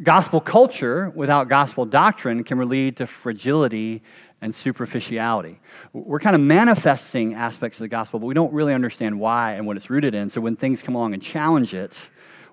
Gospel 0.00 0.40
culture 0.40 1.10
without 1.14 1.48
gospel 1.48 1.84
doctrine 1.84 2.44
can 2.44 2.58
lead 2.68 2.96
to 2.96 3.06
fragility 3.06 4.02
and 4.40 4.54
superficiality. 4.54 5.60
We're 5.92 6.18
kind 6.18 6.34
of 6.34 6.42
manifesting 6.42 7.34
aspects 7.34 7.78
of 7.78 7.84
the 7.84 7.88
gospel, 7.88 8.18
but 8.18 8.26
we 8.26 8.34
don't 8.34 8.52
really 8.52 8.74
understand 8.74 9.20
why 9.20 9.52
and 9.52 9.66
what 9.66 9.76
it's 9.76 9.90
rooted 9.90 10.14
in. 10.14 10.28
So 10.28 10.40
when 10.40 10.56
things 10.56 10.82
come 10.82 10.94
along 10.94 11.14
and 11.14 11.22
challenge 11.22 11.74
it, 11.74 11.96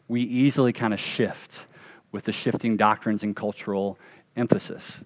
we 0.08 0.22
easily 0.22 0.74
kind 0.74 0.94
of 0.94 1.00
shift 1.00 1.58
with 2.12 2.26
the 2.26 2.32
shifting 2.32 2.78
doctrines 2.78 3.24
and 3.24 3.36
cultural 3.36 3.98
emphasis. 4.36 5.00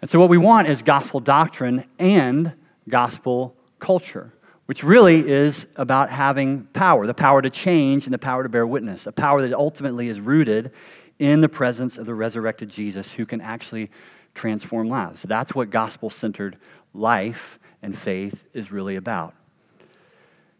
And 0.00 0.10
so, 0.10 0.18
what 0.20 0.28
we 0.28 0.36
want 0.36 0.68
is 0.68 0.82
gospel 0.82 1.20
doctrine 1.20 1.84
and 1.98 2.52
gospel 2.88 3.56
culture, 3.78 4.32
which 4.66 4.82
really 4.82 5.26
is 5.26 5.66
about 5.76 6.10
having 6.10 6.64
power 6.66 7.06
the 7.06 7.14
power 7.14 7.40
to 7.40 7.48
change 7.48 8.04
and 8.04 8.12
the 8.12 8.18
power 8.18 8.42
to 8.42 8.48
bear 8.48 8.66
witness, 8.66 9.06
a 9.06 9.12
power 9.12 9.40
that 9.40 9.54
ultimately 9.54 10.08
is 10.08 10.20
rooted 10.20 10.70
in 11.18 11.40
the 11.40 11.48
presence 11.48 11.96
of 11.98 12.06
the 12.06 12.14
resurrected 12.14 12.68
Jesus 12.68 13.12
who 13.12 13.26
can 13.26 13.40
actually 13.40 13.90
transform 14.34 14.88
lives. 14.88 15.22
That's 15.22 15.54
what 15.54 15.70
gospel 15.70 16.10
centered 16.10 16.58
life 16.92 17.58
and 17.82 17.96
faith 17.96 18.44
is 18.52 18.70
really 18.70 18.96
about. 18.96 19.34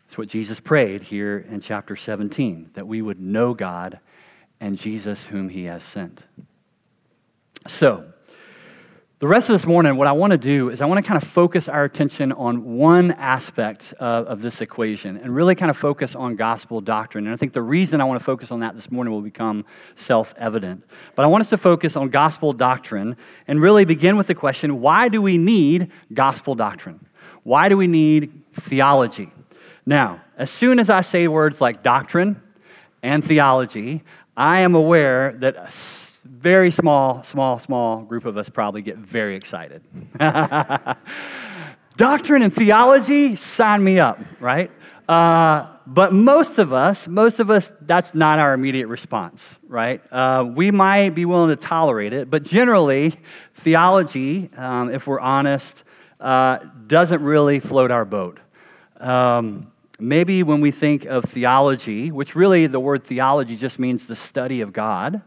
It's 0.07 0.17
what 0.17 0.29
Jesus 0.29 0.61
prayed 0.61 1.03
here 1.03 1.45
in 1.51 1.61
chapter 1.61 1.97
17 1.97 2.71
that 2.75 2.87
we 2.87 3.03
would 3.03 3.21
know 3.21 3.55
God 3.55 3.99
and 4.61 4.79
Jesus, 4.79 5.27
whom 5.27 5.49
he 5.49 5.65
has 5.65 5.83
sent. 5.85 6.25
So, 7.67 8.13
the 9.19 9.27
rest 9.27 9.49
of 9.49 9.55
this 9.55 9.65
morning, 9.65 9.97
what 9.97 10.07
I 10.07 10.13
want 10.13 10.33
to 10.33 10.39
do 10.39 10.69
is 10.69 10.83
I 10.83 10.85
want 10.85 11.03
to 11.03 11.09
kind 11.09 11.21
of 11.21 11.27
focus 11.27 11.71
our 11.71 11.85
attention 11.85 12.33
on 12.33 12.77
one 12.77 13.13
aspect 13.13 13.95
of, 13.99 14.27
of, 14.27 14.43
this 14.43 14.61
equation 14.61 15.17
and 15.17 15.35
really 15.35 15.55
kind 15.55 15.71
of 15.71 15.77
focus 15.79 16.15
on 16.15 16.37
gospel 16.37 16.83
doctrine. 16.83 17.25
And 17.25 17.33
I 17.33 17.39
think 17.39 17.55
the 17.55 17.63
reason 17.63 18.03
I 18.03 18.05
want 18.05 18.21
to 18.21 18.25
focus 18.25 18.51
on 18.51 18.61
that 18.61 18.75
this 18.75 18.91
morning 18.91 19.15
will 19.15 19.23
become 19.23 19.65
self 19.95 20.35
evident. 20.37 20.85
But 21.15 21.23
I 21.23 21.29
want 21.29 21.41
us 21.41 21.49
to 21.49 21.57
focus 21.57 21.97
on 21.97 22.11
gospel 22.11 22.53
doctrine 22.53 23.17
and 23.49 23.59
really 23.59 23.87
begin 23.87 24.19
with 24.19 24.27
the 24.27 24.35
question 24.35 24.83
why 24.83 25.09
do 25.09 25.23
we 25.23 25.39
need 25.39 25.91
gospel 26.13 26.55
doctrine? 26.55 27.07
Why 27.43 27.71
do 27.71 27.79
we 27.79 27.87
need 27.87 28.43
theology? 28.53 29.33
Now, 29.87 30.21
as 30.37 30.51
soon 30.51 30.79
as 30.79 30.91
I 30.91 31.01
say 31.01 31.27
words 31.27 31.59
like 31.59 31.83
doctrine 31.83 32.43
and 33.03 33.25
theology, 33.25 34.05
I 34.37 34.61
am 34.61 34.75
aware 34.75 35.33
that 35.39 35.73
very 36.29 36.71
small, 36.71 37.23
small, 37.23 37.59
small 37.59 38.03
group 38.03 38.25
of 38.25 38.37
us 38.37 38.49
probably 38.49 38.83
get 38.83 38.97
very 38.97 39.37
excited. 39.37 39.83
doctrine 41.97 42.43
and 42.43 42.55
theology, 42.55 43.37
sign 43.37 43.83
me 43.83 43.99
up, 43.99 44.19
right? 44.41 44.71
Uh, 45.09 45.67
but 45.87 46.13
most 46.13 46.59
of 46.59 46.73
us, 46.73 47.07
most 47.07 47.39
of 47.39 47.51
us, 47.51 47.73
that's 47.83 48.15
not 48.15 48.39
our 48.39 48.53
immediate 48.55 48.89
response, 48.89 49.43
right? 49.69 50.03
Uh, 50.13 50.45
we 50.45 50.71
might 50.71 51.11
be 51.11 51.25
willing 51.25 51.51
to 51.51 51.57
tolerate 51.57 52.13
it, 52.13 52.29
but 52.29 52.43
generally, 52.43 53.15
theology, 53.55 54.51
um, 54.57 54.91
if 54.91 55.07
we're 55.07 55.21
honest, 55.21 55.85
uh, 56.21 56.59
doesn't 56.87 57.23
really 57.23 57.61
float 57.61 57.91
our 57.91 58.05
boat. 58.05 58.41
Um, 58.99 59.71
Maybe 59.99 60.43
when 60.43 60.61
we 60.61 60.73
think 60.73 61.07
of 61.07 61.25
theology, 61.25 62.11
which 62.11 62.35
really 62.35 62.67
the 62.67 62.81
word 62.81 63.03
theology 63.03 63.57
just 63.57 63.79
means 63.79 64.07
the 64.07 64.17
study 64.17 64.61
of 64.61 64.75
God, 64.75 65.23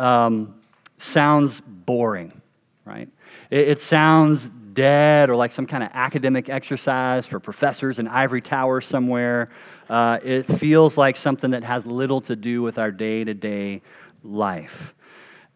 um, 0.00 0.54
sounds 0.98 1.60
boring, 1.60 2.40
right? 2.84 3.08
It, 3.50 3.68
it, 3.68 3.80
sounds 3.80 4.48
dead 4.72 5.28
or 5.28 5.36
like 5.36 5.52
some 5.52 5.66
kind 5.66 5.82
of 5.82 5.90
academic 5.92 6.48
exercise 6.48 7.26
for 7.26 7.38
professors 7.38 7.98
in 7.98 8.08
ivory 8.08 8.40
towers 8.40 8.86
somewhere. 8.86 9.50
Uh, 9.88 10.18
it 10.22 10.44
feels 10.44 10.96
like 10.96 11.16
something 11.16 11.50
that 11.50 11.64
has 11.64 11.84
little 11.84 12.20
to 12.22 12.36
do 12.36 12.62
with 12.62 12.78
our 12.78 12.90
day 12.90 13.24
to 13.24 13.34
day 13.34 13.82
life. 14.22 14.94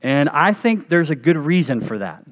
And 0.03 0.29
I 0.29 0.53
think 0.53 0.89
there's 0.89 1.11
a 1.11 1.17
good 1.17 1.39
reason 1.39 1.81
for 1.81 1.99
that. 1.99 2.25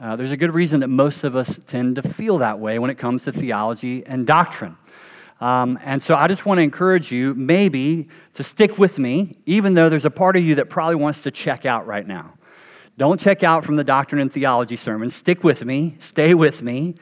Uh, 0.00 0.16
there's 0.16 0.32
a 0.32 0.36
good 0.36 0.52
reason 0.52 0.80
that 0.80 0.88
most 0.88 1.24
of 1.24 1.34
us 1.36 1.58
tend 1.66 1.96
to 1.96 2.02
feel 2.02 2.38
that 2.38 2.58
way 2.58 2.78
when 2.78 2.90
it 2.90 2.98
comes 2.98 3.24
to 3.24 3.32
theology 3.32 4.04
and 4.04 4.26
doctrine. 4.26 4.76
Um, 5.40 5.78
and 5.84 6.00
so 6.00 6.14
I 6.14 6.28
just 6.28 6.46
want 6.46 6.58
to 6.58 6.62
encourage 6.62 7.10
you, 7.12 7.34
maybe, 7.34 8.08
to 8.34 8.44
stick 8.44 8.78
with 8.78 8.98
me, 8.98 9.36
even 9.46 9.74
though 9.74 9.88
there's 9.88 10.04
a 10.04 10.10
part 10.10 10.36
of 10.36 10.44
you 10.44 10.54
that 10.56 10.70
probably 10.70 10.94
wants 10.94 11.22
to 11.22 11.30
check 11.30 11.66
out 11.66 11.86
right 11.86 12.06
now. 12.06 12.34
Don't 12.96 13.20
check 13.20 13.42
out 13.42 13.64
from 13.64 13.76
the 13.76 13.84
doctrine 13.84 14.20
and 14.20 14.32
theology 14.32 14.76
sermon. 14.76 15.10
Stick 15.10 15.42
with 15.42 15.64
me, 15.64 15.96
stay 15.98 16.34
with 16.34 16.62
me, 16.62 16.94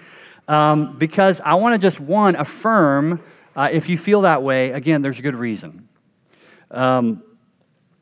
um, 0.48 0.96
because 0.98 1.40
I 1.44 1.54
want 1.54 1.74
to 1.74 1.78
just, 1.78 2.00
one, 2.00 2.34
affirm 2.36 3.20
uh, 3.54 3.68
if 3.70 3.88
you 3.88 3.98
feel 3.98 4.22
that 4.22 4.42
way, 4.42 4.70
again, 4.70 5.02
there's 5.02 5.18
a 5.18 5.22
good 5.22 5.34
reason. 5.34 5.88
Um, 6.70 7.22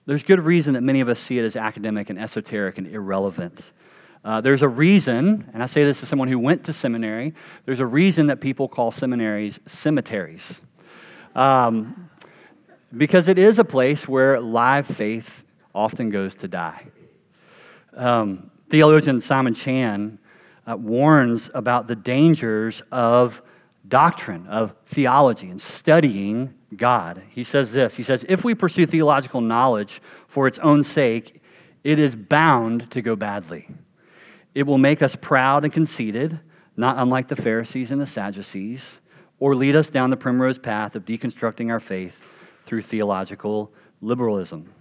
there's 0.07 0.23
good 0.23 0.41
reason 0.41 0.75
that 0.75 0.83
many 0.83 1.01
of 1.01 1.09
us 1.09 1.19
see 1.19 1.39
it 1.39 1.45
as 1.45 1.57
academic 1.57 2.09
and 2.09 2.19
esoteric 2.19 2.79
and 2.79 2.87
irrelevant. 2.87 3.65
Uh, 4.25 4.41
there's 4.41 4.63
a 4.63 4.69
reason, 4.69 5.49
and 5.55 5.63
I 5.63 5.67
say 5.67 5.85
this 5.85 6.03
as 6.03 6.09
someone 6.09 6.29
who 6.29 6.39
went 6.39 6.65
to 6.65 6.73
seminary, 6.73 7.33
there's 7.65 7.81
a 7.81 7.87
reason 7.87 8.27
that 8.27 8.41
people 8.41 8.69
call 8.69 8.91
seminaries 8.91 9.59
cemeteries. 9.67 10.61
Um, 11.35 12.11
because 12.95 13.29
it 13.29 13.39
is 13.39 13.59
a 13.59 13.65
place 13.65 14.07
where 14.07 14.41
live 14.41 14.87
faith 14.87 15.45
often 15.75 16.11
goes 16.11 16.37
to 16.37 16.49
die. 16.49 16.87
Um, 17.95 18.51
theologian 18.69 19.21
Simon 19.21 19.55
Chan 19.55 20.19
uh, 20.67 20.77
warns 20.77 21.51
about 21.55 21.87
the 21.87 21.97
dangers 21.97 22.83
of 22.93 23.43
doctrine, 23.89 24.47
of 24.49 24.75
theology, 24.87 25.49
and 25.49 25.61
studying 25.61 26.55
God. 26.77 27.23
He 27.31 27.45
says 27.45 27.73
this 27.73 27.97
He 27.97 28.03
says, 28.03 28.25
If 28.29 28.45
we 28.45 28.55
pursue 28.55 28.87
theological 28.87 29.41
knowledge 29.41 30.03
for 30.29 30.47
its 30.47 30.59
own 30.59 30.83
sake, 30.83 31.43
it 31.83 31.99
is 31.99 32.15
bound 32.15 32.91
to 32.91 33.01
go 33.01 33.17
badly. 33.17 33.69
It 34.55 34.67
will 34.67 34.79
make 34.79 35.03
us 35.03 35.17
proud 35.17 35.65
and 35.65 35.73
conceited, 35.73 36.41
not 36.77 36.99
unlike 36.99 37.29
the 37.29 37.37
Pharisees 37.37 37.91
and 37.91 38.01
the 38.01 38.07
Sadducees, 38.07 39.01
or 39.39 39.55
lead 39.55 39.77
us 39.77 39.91
down 39.91 40.11
the 40.11 40.17
primrose 40.17 40.59
path 40.59 40.97
of 40.97 41.05
deconstructing 41.05 41.71
our 41.71 41.81
faith 41.81 42.23
through 42.65 42.83
theological 42.83 43.73
liberalism. 44.01 44.73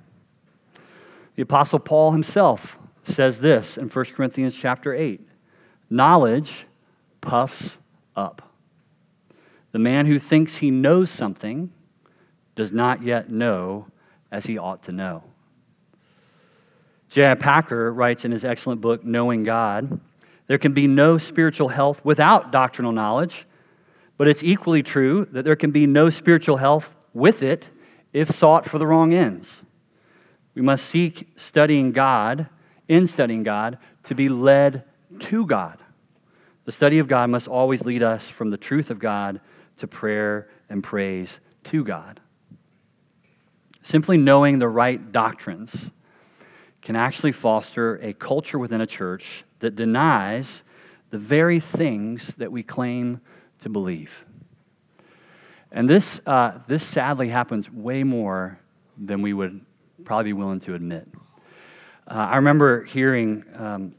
The 1.35 1.43
apostle 1.43 1.79
Paul 1.79 2.11
himself 2.11 2.77
says 3.03 3.39
this 3.39 3.77
in 3.77 3.87
1 3.87 4.05
Corinthians 4.05 4.55
chapter 4.55 4.93
8. 4.93 5.21
Knowledge 5.89 6.65
puffs 7.21 7.77
up. 8.15 8.53
The 9.71 9.79
man 9.79 10.05
who 10.05 10.19
thinks 10.19 10.57
he 10.57 10.71
knows 10.71 11.09
something 11.09 11.71
does 12.55 12.73
not 12.73 13.03
yet 13.03 13.29
know 13.29 13.87
as 14.31 14.45
he 14.45 14.57
ought 14.57 14.83
to 14.83 14.91
know. 14.91 15.23
J.I. 17.09 17.35
Packer 17.35 17.91
writes 17.91 18.23
in 18.23 18.31
his 18.31 18.45
excellent 18.45 18.81
book, 18.81 19.03
Knowing 19.03 19.43
God 19.43 19.99
there 20.47 20.57
can 20.57 20.73
be 20.73 20.87
no 20.87 21.17
spiritual 21.17 21.69
health 21.69 22.03
without 22.03 22.51
doctrinal 22.51 22.91
knowledge, 22.91 23.45
but 24.17 24.27
it's 24.27 24.43
equally 24.43 24.81
true 24.81 25.27
that 25.31 25.45
there 25.45 25.55
can 25.55 25.71
be 25.71 25.85
no 25.85 26.09
spiritual 26.09 26.57
health 26.57 26.95
with 27.13 27.43
it 27.43 27.69
if 28.13 28.35
sought 28.35 28.65
for 28.65 28.79
the 28.79 28.87
wrong 28.87 29.13
ends. 29.13 29.63
We 30.55 30.61
must 30.61 30.85
seek 30.85 31.29
studying 31.35 31.91
God, 31.91 32.47
in 32.87 33.07
studying 33.07 33.43
God, 33.43 33.77
to 34.03 34.15
be 34.15 34.27
led 34.29 34.83
to 35.19 35.45
God. 35.45 35.77
The 36.65 36.71
study 36.71 36.99
of 36.99 37.07
God 37.07 37.29
must 37.29 37.47
always 37.47 37.83
lead 37.85 38.03
us 38.03 38.27
from 38.27 38.49
the 38.49 38.57
truth 38.57 38.89
of 38.89 38.99
God 38.99 39.41
to 39.77 39.87
prayer 39.87 40.49
and 40.69 40.83
praise 40.83 41.39
to 41.65 41.83
God. 41.83 42.19
Simply 43.81 44.17
knowing 44.17 44.59
the 44.59 44.67
right 44.67 45.11
doctrines 45.11 45.91
can 46.89 46.95
actually 46.95 47.31
foster 47.31 47.97
a 47.97 48.13
culture 48.13 48.57
within 48.57 48.81
a 48.81 48.87
church 48.87 49.43
that 49.59 49.75
denies 49.75 50.63
the 51.11 51.19
very 51.19 51.59
things 51.59 52.33
that 52.37 52.51
we 52.51 52.63
claim 52.63 53.21
to 53.59 53.69
believe. 53.69 54.25
And 55.71 55.87
this, 55.87 56.19
uh, 56.25 56.53
this 56.67 56.83
sadly 56.83 57.29
happens 57.29 57.71
way 57.71 58.03
more 58.03 58.59
than 58.97 59.21
we 59.21 59.33
would 59.33 59.63
probably 60.03 60.31
be 60.31 60.33
willing 60.33 60.61
to 60.61 60.73
admit. 60.73 61.07
Uh, 62.07 62.27
I 62.31 62.37
remember 62.37 62.85
hearing 62.85 63.45
um, 63.53 63.93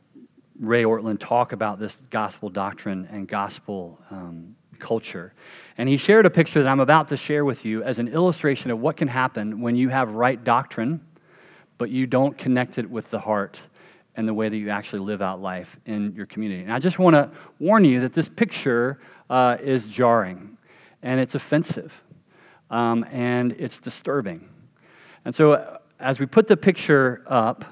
Ray 0.59 0.83
Ortlund 0.83 1.21
talk 1.21 1.53
about 1.53 1.79
this 1.79 2.03
gospel 2.11 2.49
doctrine 2.49 3.09
and 3.13 3.29
gospel 3.29 4.01
um, 4.11 4.57
culture. 4.81 5.33
And 5.79 5.89
he 5.89 5.97
shared 5.97 6.27
a 6.27 6.31
picture 6.31 6.61
that 6.61 6.69
I'm 6.69 6.81
about 6.81 7.07
to 7.09 7.17
share 7.17 7.45
with 7.45 7.65
you 7.65 7.85
as 7.85 8.01
an 8.01 8.09
illustration 8.09 8.73
of 8.73 8.81
what 8.81 8.97
can 8.97 9.07
happen 9.07 9.61
when 9.61 9.77
you 9.77 9.91
have 9.91 10.11
right 10.11 10.43
doctrine 10.43 11.03
but 11.81 11.89
you 11.89 12.07
don't 12.07 12.37
connect 12.37 12.77
it 12.77 12.91
with 12.91 13.09
the 13.09 13.19
heart 13.19 13.59
and 14.15 14.29
the 14.29 14.35
way 14.35 14.51
that 14.51 14.57
you 14.59 14.69
actually 14.69 14.99
live 14.99 15.23
out 15.23 15.41
life 15.41 15.79
in 15.87 16.15
your 16.15 16.27
community. 16.27 16.63
And 16.63 16.71
I 16.71 16.79
just 16.79 16.99
want 16.99 17.15
to 17.15 17.31
warn 17.59 17.87
you 17.87 18.01
that 18.01 18.13
this 18.13 18.29
picture 18.29 18.99
uh, 19.31 19.57
is 19.63 19.87
jarring 19.87 20.59
and 21.03 21.19
it's 21.19 21.35
offensive 21.35 21.91
um, 22.69 23.07
and 23.11 23.53
it's 23.53 23.79
disturbing. 23.79 24.47
And 25.25 25.35
so, 25.35 25.53
uh, 25.53 25.79
as 25.99 26.21
we 26.21 26.27
put 26.27 26.49
the 26.49 26.57
picture 26.57 27.23
up, 27.27 27.65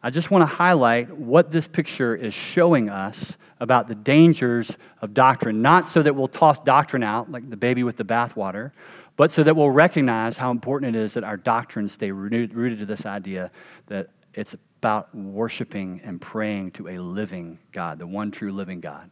I 0.00 0.10
just 0.10 0.30
want 0.30 0.42
to 0.42 0.46
highlight 0.46 1.10
what 1.10 1.50
this 1.50 1.66
picture 1.66 2.14
is 2.14 2.32
showing 2.32 2.88
us 2.88 3.36
about 3.58 3.88
the 3.88 3.96
dangers 3.96 4.76
of 5.02 5.12
doctrine, 5.12 5.60
not 5.60 5.88
so 5.88 6.02
that 6.02 6.14
we'll 6.14 6.28
toss 6.28 6.60
doctrine 6.60 7.02
out 7.02 7.32
like 7.32 7.50
the 7.50 7.56
baby 7.56 7.82
with 7.82 7.96
the 7.96 8.04
bathwater, 8.04 8.70
but 9.16 9.30
so 9.30 9.42
that 9.42 9.56
we'll 9.56 9.70
recognize 9.70 10.36
how 10.36 10.50
important 10.50 10.94
it 10.94 10.98
is 10.98 11.14
that 11.14 11.24
our 11.24 11.36
doctrines 11.36 11.92
stay 11.92 12.10
rooted, 12.10 12.54
rooted 12.54 12.78
to 12.80 12.86
this 12.86 13.06
idea 13.06 13.50
that 13.86 14.10
it's 14.34 14.54
about 14.54 15.14
worshiping 15.14 16.00
and 16.04 16.20
praying 16.20 16.70
to 16.72 16.88
a 16.88 16.98
living 16.98 17.58
God, 17.72 17.98
the 17.98 18.06
one 18.06 18.30
true 18.30 18.52
living 18.52 18.80
God. 18.80 19.10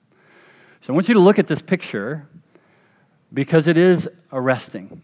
So 0.82 0.92
I 0.92 0.94
want 0.94 1.08
you 1.08 1.14
to 1.14 1.20
look 1.20 1.38
at 1.38 1.46
this 1.46 1.62
picture 1.62 2.28
because 3.32 3.66
it 3.66 3.78
is 3.78 4.08
arresting 4.30 5.02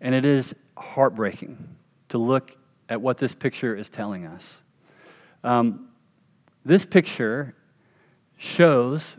and 0.00 0.14
it 0.14 0.24
is 0.24 0.54
heartbreaking 0.76 1.76
to 2.08 2.18
look 2.18 2.56
at 2.88 3.00
what 3.00 3.18
this 3.18 3.34
picture 3.34 3.76
is 3.76 3.90
telling 3.90 4.26
us. 4.26 4.60
Um, 5.44 5.88
this 6.64 6.84
picture 6.84 7.54
shows 8.36 9.16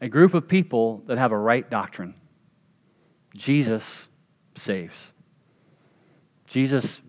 a 0.00 0.08
group 0.08 0.34
of 0.34 0.46
people 0.46 1.02
that 1.06 1.18
have 1.18 1.32
a 1.32 1.38
right 1.38 1.68
doctrine. 1.68 2.14
Jesus 3.34 4.08
saves. 4.56 5.10
Jesus 6.48 7.00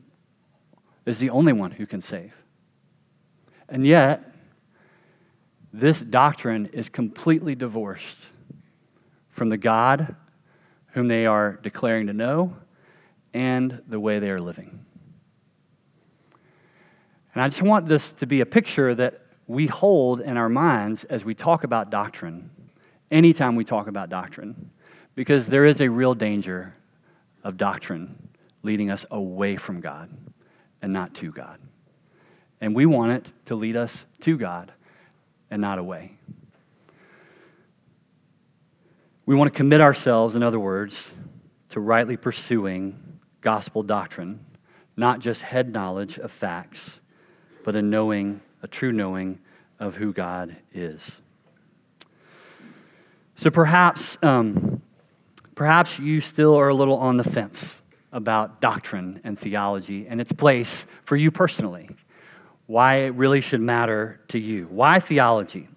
is 1.06 1.20
the 1.20 1.30
only 1.30 1.54
one 1.54 1.72
who 1.72 1.86
can 1.86 2.02
save. 2.02 2.34
And 3.70 3.86
yet, 3.86 4.34
this 5.74 6.00
doctrine 6.00 6.68
is 6.68 6.90
completely 6.90 7.56
divorced 7.56 8.20
from 9.30 9.50
the 9.50 9.58
God 9.58 10.16
whom 10.94 11.08
they 11.08 11.26
are 11.26 11.60
declaring 11.62 12.08
to 12.08 12.14
know 12.14 12.56
and 13.34 13.82
the 13.88 14.00
way 14.00 14.20
they 14.20 14.32
are 14.32 14.42
living. 14.42 14.86
And 17.34 17.44
I 17.44 17.48
just 17.48 17.62
want 17.62 17.88
this 17.88 18.14
to 18.14 18.26
be 18.26 18.42
a 18.42 18.46
picture 18.46 18.96
that 18.96 19.22
we 19.46 19.68
hold 19.68 20.22
in 20.22 20.38
our 20.38 20.50
minds 20.50 21.04
as 21.04 21.24
we 21.24 21.36
talk 21.36 21.64
about 21.64 21.92
doctrine, 21.92 22.50
anytime 23.12 23.56
we 23.56 23.64
talk 23.64 23.88
about 23.88 24.10
doctrine, 24.10 24.72
because 25.14 25.48
there 25.48 25.66
is 25.66 25.80
a 25.80 25.90
real 25.90 26.16
danger 26.16 26.74
of 27.48 27.56
doctrine 27.56 28.28
leading 28.62 28.92
us 28.92 29.06
away 29.10 29.56
from 29.56 29.80
God 29.80 30.10
and 30.82 30.92
not 30.92 31.14
to 31.16 31.32
God. 31.32 31.58
And 32.60 32.76
we 32.76 32.86
want 32.86 33.14
it 33.14 33.32
to 33.46 33.56
lead 33.56 33.78
us 33.78 34.04
to 34.22 34.38
God 34.38 34.74
and 35.50 35.62
not 35.62 35.80
away. 35.80 36.18
We 39.26 39.34
want 39.34 39.52
to 39.52 39.58
commit 39.58 39.80
ourselves, 39.80 40.36
in 40.36 40.44
other 40.44 40.60
words, 40.60 41.12
to 41.70 41.80
rightly 41.80 42.18
pursuing 42.18 43.20
gospel 43.40 43.82
doctrine, 43.82 44.46
not 44.98 45.20
just 45.20 45.42
head 45.42 45.72
knowledge 45.72 46.18
of 46.18 46.32
facts, 46.32 47.00
but 47.64 47.78
a 47.78 47.82
knowing, 47.82 48.42
a 48.62 48.68
true 48.68 48.92
knowing 48.92 49.40
of 49.80 49.96
who 49.96 50.12
God 50.12 50.58
is. 50.74 51.22
So 53.38 53.50
perhaps, 53.50 54.18
um, 54.22 54.82
perhaps 55.58 55.98
you 55.98 56.22
still 56.22 56.56
are 56.56 56.70
a 56.70 56.74
little 56.74 56.98
on 56.98 57.18
the 57.18 57.24
fence 57.24 57.74
about 58.12 58.62
doctrine 58.62 59.20
and 59.24 59.38
theology 59.38 60.08
and 60.08 60.22
its 60.22 60.32
place 60.32 60.86
for 61.04 61.16
you 61.18 61.32
personally. 61.32 61.90
Why 62.68 62.98
it 62.98 63.16
really 63.16 63.42
should 63.42 63.60
matter 63.60 64.22
to 64.28 64.38
you. 64.38 64.68
Why 64.70 65.00
theology? 65.00 65.68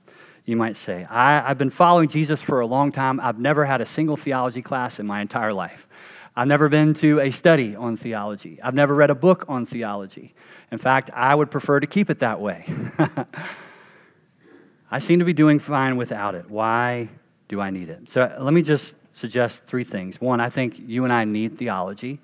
You 0.44 0.56
might 0.56 0.76
say. 0.76 1.06
I, 1.08 1.48
have 1.48 1.56
been 1.56 1.70
following 1.70 2.10
Jesus 2.10 2.42
for 2.42 2.60
a 2.60 2.66
long 2.66 2.92
time. 2.92 3.20
I've 3.20 3.38
never 3.38 3.64
had 3.64 3.80
a 3.80 3.86
single 3.86 4.18
theology 4.18 4.60
class 4.60 5.00
in 5.00 5.06
my 5.06 5.22
entire 5.22 5.54
life. 5.54 5.88
I've 6.36 6.48
never 6.48 6.68
been 6.68 6.92
to 6.94 7.20
a 7.20 7.30
study 7.30 7.74
on 7.74 7.96
theology. 7.96 8.60
I've 8.62 8.74
never 8.74 8.94
read 8.94 9.08
a 9.08 9.14
book 9.14 9.46
on 9.48 9.64
theology. 9.64 10.34
In 10.70 10.76
fact, 10.78 11.10
I 11.14 11.34
would 11.34 11.50
prefer 11.50 11.80
to 11.80 11.86
keep 11.86 12.10
it 12.10 12.18
that 12.18 12.38
way. 12.38 12.66
I 14.90 14.98
seem 14.98 15.20
to 15.20 15.24
be 15.24 15.32
doing 15.32 15.58
fine 15.58 15.96
without 15.96 16.34
it. 16.34 16.50
Why 16.50 17.08
do 17.48 17.62
I 17.62 17.70
need 17.70 17.88
it? 17.88 18.10
So 18.10 18.36
let 18.40 18.52
me 18.52 18.60
just 18.60 18.94
suggest 19.20 19.66
three 19.66 19.84
things. 19.84 20.20
One, 20.20 20.40
I 20.40 20.48
think 20.48 20.78
you 20.78 21.04
and 21.04 21.12
I 21.12 21.24
need 21.24 21.58
theology. 21.58 22.20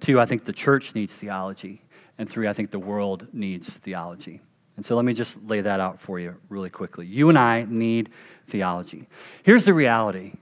Two, 0.00 0.20
I 0.20 0.26
think 0.26 0.44
the 0.44 0.52
church 0.52 0.94
needs 0.94 1.12
theology. 1.12 1.80
And 2.18 2.28
three, 2.28 2.48
I 2.48 2.52
think 2.52 2.70
the 2.70 2.78
world 2.78 3.28
needs 3.32 3.70
theology. 3.70 4.40
And 4.76 4.84
so 4.84 4.96
let 4.96 5.04
me 5.04 5.14
just 5.14 5.40
lay 5.44 5.60
that 5.60 5.80
out 5.80 6.00
for 6.00 6.18
you 6.18 6.36
really 6.48 6.70
quickly. 6.70 7.06
You 7.06 7.28
and 7.28 7.38
I 7.38 7.66
need 7.68 8.10
theology. 8.48 9.08
Here's 9.42 9.64
the 9.64 9.74
reality 9.74 10.34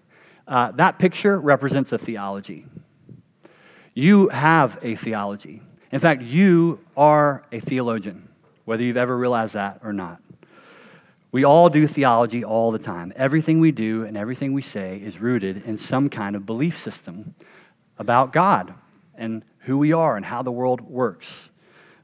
uh, 0.49 0.73
that 0.73 0.99
picture 0.99 1.39
represents 1.39 1.93
a 1.93 1.99
theology. 1.99 2.67
You 3.95 4.29
have 4.31 4.79
a 4.83 4.97
theology. 4.97 5.63
In 5.93 6.01
fact, 6.01 6.23
you 6.23 6.81
are 6.97 7.45
a 7.53 7.61
theologian, 7.61 8.29
whether 8.65 8.83
you've 8.83 8.97
ever 8.97 9.17
realized 9.17 9.55
that 9.55 9.81
or 9.85 9.93
not. 9.93 10.21
We 11.33 11.45
all 11.45 11.71
do 11.71 11.87
theology 11.87 12.45
all 12.45 12.71
the 12.71 12.79
time. 12.79 13.11
Everything 13.17 13.59
we 13.59 13.73
do 13.73 14.05
and 14.05 14.19
everything 14.19 14.53
we 14.53 14.61
say 14.61 15.01
is 15.03 15.19
rooted 15.19 15.65
in 15.65 15.79
some 15.79 16.11
kind 16.11 16.37
of 16.37 16.45
belief 16.45 16.79
system 16.79 17.35
about 17.99 18.35
God 18.35 18.75
and 19.15 19.43
who 19.61 19.79
we 19.79 19.95
are 19.95 20.17
and 20.17 20.27
how 20.27 20.43
the 20.43 20.53
world 20.53 20.83
works. 20.83 21.49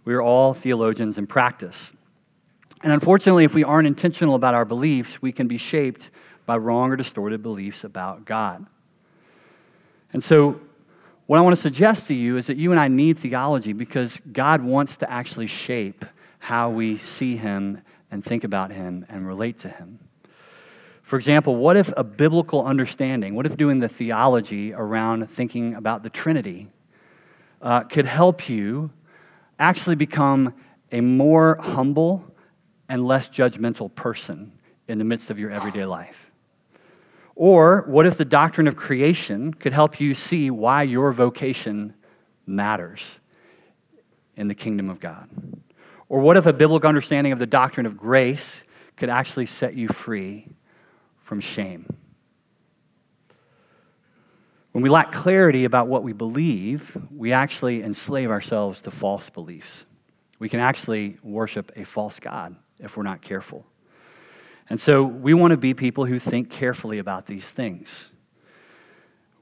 We 0.07 0.15
are 0.15 0.23
all 0.23 0.55
theologians 0.55 1.19
in 1.19 1.27
practice. 1.27 1.93
And 2.83 2.91
unfortunately, 2.91 3.45
if 3.45 3.53
we 3.53 3.65
aren't 3.65 3.87
intentional 3.87 4.35
about 4.35 4.55
our 4.55 4.65
beliefs, 4.65 5.21
we 5.21 5.33
can 5.33 5.47
be 5.47 5.59
shaped 5.59 6.09
by 6.47 6.57
wrong 6.57 6.91
or 6.91 6.97
distorted 6.97 7.43
beliefs 7.43 7.85
about 7.85 8.25
God. 8.25 8.65
And 10.13 10.25
so, 10.25 10.59
what 11.27 11.37
I 11.37 11.43
want 11.43 11.55
to 11.55 11.61
suggest 11.61 12.07
to 12.07 12.15
you 12.15 12.39
is 12.39 12.47
that 12.47 12.57
you 12.57 12.71
and 12.71 12.81
I 12.81 12.89
need 12.89 13.19
theology 13.19 13.75
because 13.75 14.19
God 14.33 14.63
wants 14.63 14.97
to 14.99 15.11
actually 15.11 15.47
shape 15.47 16.07
how 16.39 16.71
we 16.71 16.97
see 16.97 17.37
Him 17.37 17.83
and 18.11 18.25
think 18.25 18.45
about 18.45 18.73
Him 18.73 19.07
and 19.09 19.27
relate 19.27 19.59
to 19.59 19.69
Him. 19.69 19.99
For 21.03 21.17
example, 21.17 21.57
what 21.57 21.77
if 21.77 21.93
a 21.97 22.05
biblical 22.05 22.65
understanding, 22.65 23.35
what 23.35 23.47
if 23.47 23.57
doing 23.57 23.81
the 23.81 23.89
theology 23.89 24.75
around 24.75 25.31
thinking 25.31 25.75
about 25.75 26.03
the 26.03 26.11
Trinity 26.11 26.69
uh, 27.63 27.81
could 27.85 28.05
help 28.05 28.49
you 28.49 28.91
actually 29.59 29.97
become 29.97 30.55
a 30.93 31.01
more 31.01 31.59
humble 31.63 32.25
and 32.89 33.07
less 33.07 33.29
judgmental 33.29 33.95
person 33.95 34.53
in 34.87 34.99
the 34.99 35.05
midst 35.05 35.31
of 35.31 35.39
your 35.39 35.51
everyday 35.51 35.85
life? 35.85 36.31
Or 37.35 37.85
what 37.87 38.05
if 38.05 38.17
the 38.17 38.25
doctrine 38.25 38.67
of 38.67 38.77
creation 38.77 39.55
could 39.55 39.73
help 39.73 40.01
you 40.01 40.13
see 40.13 40.51
why 40.51 40.83
your 40.83 41.13
vocation 41.13 41.95
matters 42.47 43.19
in 44.37 44.49
the 44.49 44.55
kingdom 44.55 44.91
of 44.91 44.99
God? 45.01 45.29
Or 46.09 46.21
what 46.21 46.37
if 46.37 46.47
a 46.47 46.53
biblical 46.53 46.89
understanding 46.89 47.33
of 47.33 47.39
the 47.39 47.47
doctrine 47.47 47.87
of 47.87 47.97
grace 47.97 48.63
could 48.97 49.11
actually 49.11 49.47
set 49.47 49.75
you 49.75 49.89
free 49.89 50.49
from 51.23 51.41
shame? 51.41 51.87
When 54.73 54.83
we 54.83 54.91
lack 54.91 55.13
clarity 55.13 55.65
about 55.65 55.89
what 55.89 56.03
we 56.03 56.13
believe, 56.13 56.97
we 57.11 57.33
actually 57.33 57.83
enslave 57.83 58.31
ourselves 58.31 58.83
to 58.83 58.91
false 58.91 59.29
beliefs. 59.29 59.85
We 60.39 60.49
can 60.49 60.61
actually 60.61 61.19
worship 61.23 61.73
a 61.75 61.85
false 61.85 62.21
God 62.21 62.55
if 62.79 62.97
we're 62.97 63.03
not 63.03 63.23
careful. 63.23 63.67
And 64.71 64.79
so 64.79 65.03
we 65.03 65.35
want 65.35 65.51
to 65.51 65.57
be 65.57 65.75
people 65.75 66.05
who 66.05 66.19
think 66.19 66.51
carefully 66.51 66.99
about 66.99 67.27
these 67.27 67.51
things. 67.51 68.11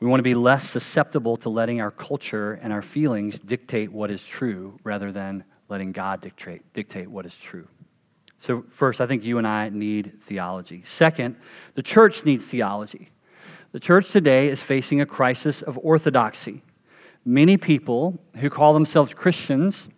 We 0.00 0.06
want 0.06 0.20
to 0.20 0.24
be 0.24 0.34
less 0.34 0.68
susceptible 0.68 1.36
to 1.38 1.48
letting 1.48 1.80
our 1.80 1.90
culture 1.90 2.52
and 2.52 2.72
our 2.72 2.82
feelings 2.82 3.38
dictate 3.38 3.92
what 3.92 4.10
is 4.10 4.24
true 4.24 4.78
rather 4.84 5.10
than 5.10 5.44
letting 5.68 5.92
God 5.92 6.20
dictate, 6.20 6.72
dictate 6.72 7.08
what 7.08 7.26
is 7.26 7.36
true. 7.36 7.68
So, 8.38 8.64
first, 8.70 9.00
I 9.00 9.06
think 9.06 9.24
you 9.24 9.38
and 9.38 9.46
I 9.46 9.70
need 9.70 10.20
theology. 10.22 10.82
Second, 10.84 11.36
the 11.74 11.82
church 11.82 12.24
needs 12.24 12.44
theology. 12.44 13.10
The 13.72 13.80
church 13.80 14.10
today 14.10 14.48
is 14.48 14.62
facing 14.62 15.00
a 15.00 15.06
crisis 15.06 15.62
of 15.62 15.78
orthodoxy. 15.82 16.62
Many 17.24 17.56
people 17.56 18.18
who 18.36 18.50
call 18.50 18.74
themselves 18.74 19.12
Christians, 19.12 19.88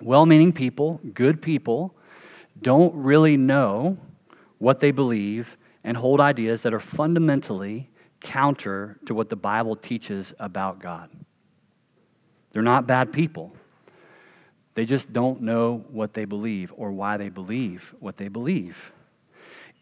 well 0.00 0.24
meaning 0.24 0.52
people, 0.52 1.00
good 1.12 1.42
people, 1.42 1.94
don't 2.60 2.94
really 2.94 3.36
know 3.36 3.98
what 4.58 4.80
they 4.80 4.90
believe 4.90 5.56
and 5.84 5.96
hold 5.96 6.20
ideas 6.20 6.62
that 6.62 6.74
are 6.74 6.80
fundamentally 6.80 7.90
counter 8.20 8.98
to 9.06 9.14
what 9.14 9.28
the 9.28 9.36
Bible 9.36 9.76
teaches 9.76 10.34
about 10.38 10.80
God. 10.80 11.10
They're 12.52 12.62
not 12.62 12.86
bad 12.86 13.12
people. 13.12 13.54
They 14.78 14.84
just 14.84 15.12
don't 15.12 15.40
know 15.40 15.84
what 15.90 16.14
they 16.14 16.24
believe 16.24 16.72
or 16.76 16.92
why 16.92 17.16
they 17.16 17.30
believe 17.30 17.92
what 17.98 18.16
they 18.16 18.28
believe. 18.28 18.92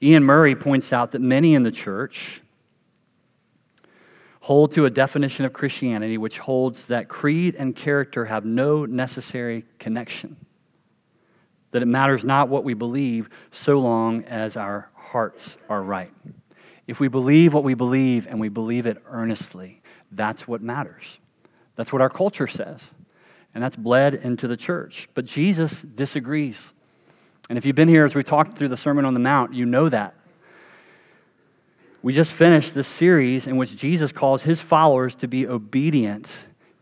Ian 0.02 0.24
Murray 0.24 0.54
points 0.54 0.90
out 0.90 1.11
that 1.11 1.20
many 1.20 1.54
in 1.54 1.64
the 1.64 1.70
church 1.70 2.40
hold 4.40 4.72
to 4.72 4.87
a 4.87 4.90
definition 4.90 5.44
of 5.44 5.52
Christianity 5.52 6.16
which 6.16 6.38
holds 6.38 6.87
that 6.87 7.09
creed 7.11 7.56
and 7.56 7.76
character 7.76 8.24
have 8.24 8.46
no 8.46 8.87
necessary 8.87 9.66
connection, 9.78 10.35
that 11.72 11.82
it 11.82 11.87
matters 11.88 12.24
not 12.24 12.48
what 12.48 12.64
we 12.64 12.72
believe 12.72 13.28
so 13.50 13.78
long 13.78 14.24
as 14.24 14.56
our 14.56 14.88
hearts 14.94 15.59
are 15.68 15.82
right. 15.82 16.14
If 16.87 17.00
we 17.00 17.09
believe 17.09 17.52
what 17.52 17.64
we 17.64 17.74
believe 17.74 18.26
and 18.26 18.40
we 18.40 18.48
believe 18.48 18.87
it 18.87 18.96
earnestly, 19.11 19.82
that's 20.11 20.48
what 20.48 20.62
matters. 20.62 21.18
That's 21.74 21.92
what 21.92 22.00
our 22.00 22.09
culture 22.09 22.46
says 22.46 22.92
and 23.57 23.62
that's 23.62 23.75
bled 23.75 24.12
into 24.12 24.47
the 24.47 24.57
church. 24.57 25.09
But 25.14 25.25
Jesus 25.25 25.81
disagrees. 25.81 26.75
And 27.49 27.57
if 27.57 27.64
you've 27.64 27.75
been 27.75 27.88
here 27.88 28.05
as 28.05 28.14
we 28.14 28.23
talked 28.23 28.59
through 28.59 28.69
the 28.69 28.77
Sermon 28.77 29.07
on 29.07 29.14
the 29.14 29.19
Mount, 29.19 29.55
you 29.55 29.64
know 29.64 29.88
that. 29.88 30.14
We 32.03 32.12
just 32.12 32.33
finished 32.33 32.75
this 32.75 32.87
series 32.87 33.47
in 33.47 33.57
which 33.57 33.75
Jesus 33.75 34.12
calls 34.12 34.42
his 34.42 34.61
followers 34.61 35.14
to 35.16 35.27
be 35.27 35.49
obedient 35.49 36.31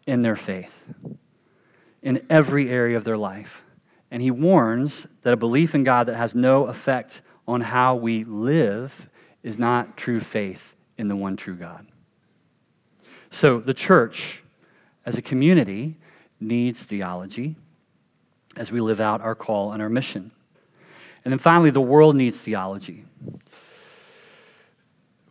in 0.04 0.22
their 0.22 0.34
faith 0.34 0.76
in 2.02 2.26
every 2.28 2.68
area 2.68 2.96
of 2.96 3.04
their 3.04 3.16
life. 3.16 3.62
And 4.10 4.20
he 4.20 4.32
warns 4.32 5.06
that 5.22 5.32
a 5.32 5.36
belief 5.36 5.76
in 5.76 5.84
God 5.84 6.08
that 6.08 6.16
has 6.16 6.34
no 6.34 6.66
effect 6.66 7.22
on 7.46 7.60
how 7.60 7.94
we 7.94 8.24
live 8.24 9.08
is 9.44 9.60
not 9.60 9.96
true 9.96 10.18
faith 10.18 10.74
in 10.98 11.06
the 11.06 11.14
one 11.14 11.36
true 11.36 11.54
God. 11.54 11.86
So, 13.30 13.60
the 13.60 13.74
church, 13.74 14.42
as 15.06 15.16
a 15.16 15.22
community, 15.22 15.98
needs 16.40 16.82
theology. 16.82 17.56
as 18.56 18.70
we 18.70 18.80
live 18.80 19.00
out 19.00 19.20
our 19.20 19.34
call 19.34 19.72
and 19.72 19.82
our 19.82 19.88
mission. 19.88 20.30
And 21.24 21.32
then 21.32 21.38
finally, 21.38 21.70
the 21.70 21.80
world 21.80 22.16
needs 22.16 22.36
theology. 22.36 23.04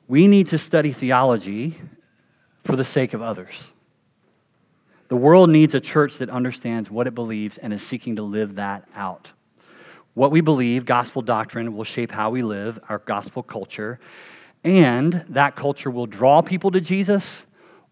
We 0.07 0.27
need 0.27 0.49
to 0.49 0.57
study 0.57 0.91
theology 0.91 1.79
for 2.63 2.75
the 2.75 2.83
sake 2.83 3.13
of 3.13 3.21
others. 3.21 3.55
The 5.07 5.15
world 5.15 5.49
needs 5.49 5.73
a 5.73 5.79
church 5.79 6.17
that 6.17 6.29
understands 6.29 6.89
what 6.89 7.07
it 7.07 7.15
believes 7.15 7.57
and 7.57 7.71
is 7.71 7.81
seeking 7.81 8.15
to 8.15 8.23
live 8.23 8.55
that 8.55 8.87
out. 8.95 9.31
What 10.15 10.31
we 10.31 10.41
believe, 10.41 10.85
gospel 10.85 11.21
doctrine, 11.21 11.75
will 11.75 11.83
shape 11.83 12.11
how 12.11 12.29
we 12.29 12.43
live, 12.43 12.79
our 12.89 12.99
gospel 12.99 13.43
culture, 13.43 13.99
and 14.63 15.25
that 15.29 15.55
culture 15.55 15.91
will 15.91 16.07
draw 16.07 16.41
people 16.41 16.71
to 16.71 16.81
Jesus 16.81 17.45